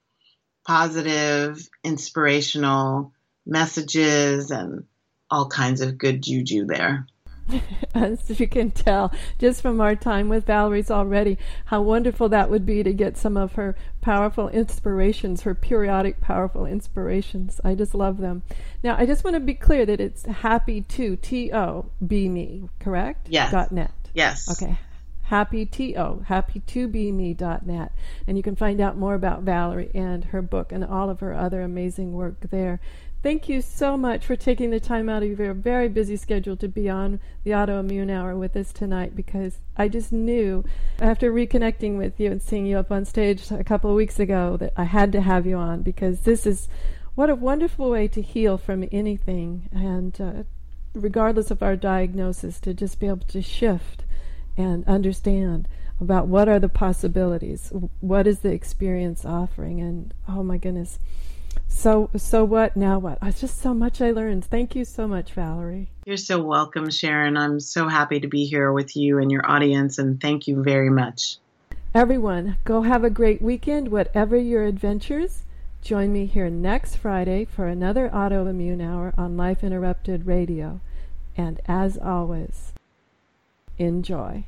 [0.65, 3.11] positive, inspirational
[3.45, 4.85] messages and
[5.29, 7.07] all kinds of good juju there.
[7.93, 12.65] As you can tell, just from our time with Valerie's already, how wonderful that would
[12.65, 17.59] be to get some of her powerful inspirations, her periodic powerful inspirations.
[17.63, 18.43] I just love them.
[18.83, 22.69] Now, I just want to be clear that it's happy to, T O, be me,
[22.79, 23.27] correct?
[23.29, 23.51] Yes.
[23.51, 23.91] Dot net.
[24.13, 24.49] Yes.
[24.51, 24.77] Okay.
[25.23, 27.93] Happy to happy to be me.net.
[28.27, 31.33] And you can find out more about Valerie and her book and all of her
[31.33, 32.81] other amazing work there.
[33.23, 36.67] Thank you so much for taking the time out of your very busy schedule to
[36.67, 40.65] be on the autoimmune hour with us tonight because I just knew
[40.99, 44.57] after reconnecting with you and seeing you up on stage a couple of weeks ago
[44.57, 46.67] that I had to have you on because this is
[47.13, 50.43] what a wonderful way to heal from anything and uh,
[50.95, 54.03] regardless of our diagnosis to just be able to shift
[54.57, 55.67] and understand
[55.99, 60.97] about what are the possibilities what is the experience offering and oh my goodness
[61.71, 62.75] so so what?
[62.75, 63.17] Now what?
[63.21, 64.45] It's just so much i learned.
[64.45, 65.89] Thank you so much valerie.
[66.05, 67.37] You're so welcome sharon.
[67.37, 70.89] I'm so happy to be here with you and your audience and thank you very
[70.89, 71.37] much.
[71.95, 75.43] Everyone go have a great weekend whatever your adventures.
[75.81, 80.79] Join me here next friday for another autoimmune hour on life interrupted radio.
[81.35, 82.73] And as always
[83.77, 84.45] enjoy.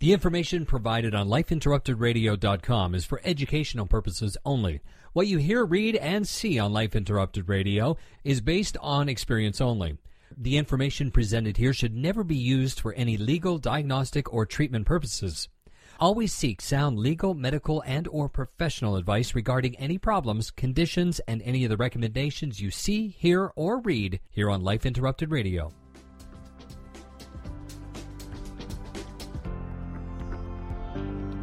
[0.00, 4.80] The information provided on lifeinterruptedradio.com is for educational purposes only.
[5.14, 9.96] What you hear, read, and see on Life Interrupted Radio is based on experience only.
[10.36, 15.48] The information presented here should never be used for any legal, diagnostic, or treatment purposes.
[15.98, 21.64] Always seek sound legal, medical, and or professional advice regarding any problems, conditions, and any
[21.64, 25.72] of the recommendations you see, hear, or read here on Life Interrupted Radio.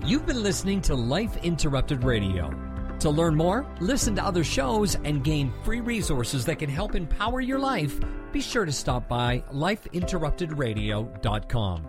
[0.06, 2.75] You've been listening to Life Interrupted Radio.
[3.00, 7.42] To learn more, listen to other shows, and gain free resources that can help empower
[7.42, 8.00] your life,
[8.32, 11.88] be sure to stop by lifeinterruptedradio.com.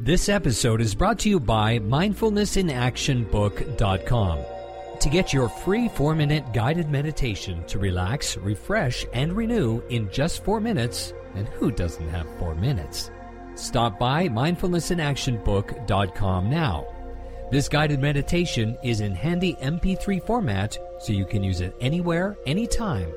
[0.00, 4.38] This episode is brought to you by mindfulnessinactionbook.com.
[5.00, 10.44] To get your free four minute guided meditation to relax, refresh, and renew in just
[10.44, 13.10] four minutes, and who doesn't have four minutes?
[13.54, 16.86] Stop by mindfulnessinactionbook.com now.
[17.50, 23.10] This guided meditation is in handy MP3 format so you can use it anywhere, anytime.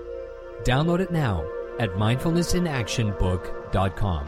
[0.63, 1.45] Download it now
[1.79, 4.27] at mindfulnessinactionbook.com.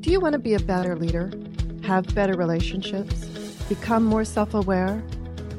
[0.00, 1.30] Do you want to be a better leader?
[1.84, 3.24] Have better relationships?
[3.68, 5.00] Become more self aware?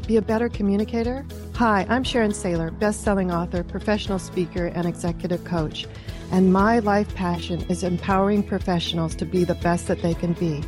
[0.06, 1.26] Be a better communicator?
[1.56, 5.88] Hi, I'm Sharon Saylor, best selling author, professional speaker, and executive coach.
[6.34, 10.62] And my life passion is empowering professionals to be the best that they can be.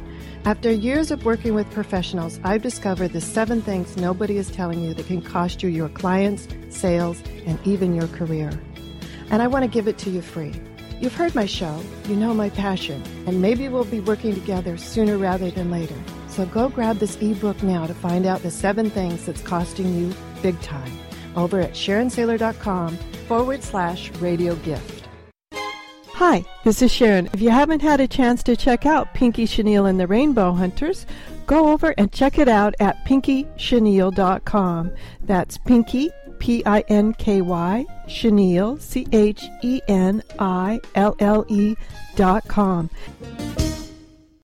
[0.46, 4.94] After years of working with professionals, I've discovered the seven things nobody is telling you
[4.94, 8.50] that can cost you your clients, sales, and even your career.
[9.30, 10.54] And I want to give it to you free.
[11.00, 15.18] You've heard my show, you know my passion, and maybe we'll be working together sooner
[15.18, 15.96] rather than later.
[16.30, 20.14] So go grab this ebook now to find out the seven things that's costing you
[20.42, 20.92] big time
[21.36, 24.99] over at SharonSaylor.com forward slash radio gift.
[26.20, 27.30] Hi, this is Sharon.
[27.32, 31.06] If you haven't had a chance to check out Pinky Chenille and the Rainbow Hunters,
[31.48, 34.92] go over and check it out at pinkychenille.com.
[35.22, 41.46] That's Pinky, P I N K Y, Chenille, C H E N I L L
[41.48, 41.78] E
[42.18, 42.90] dot com.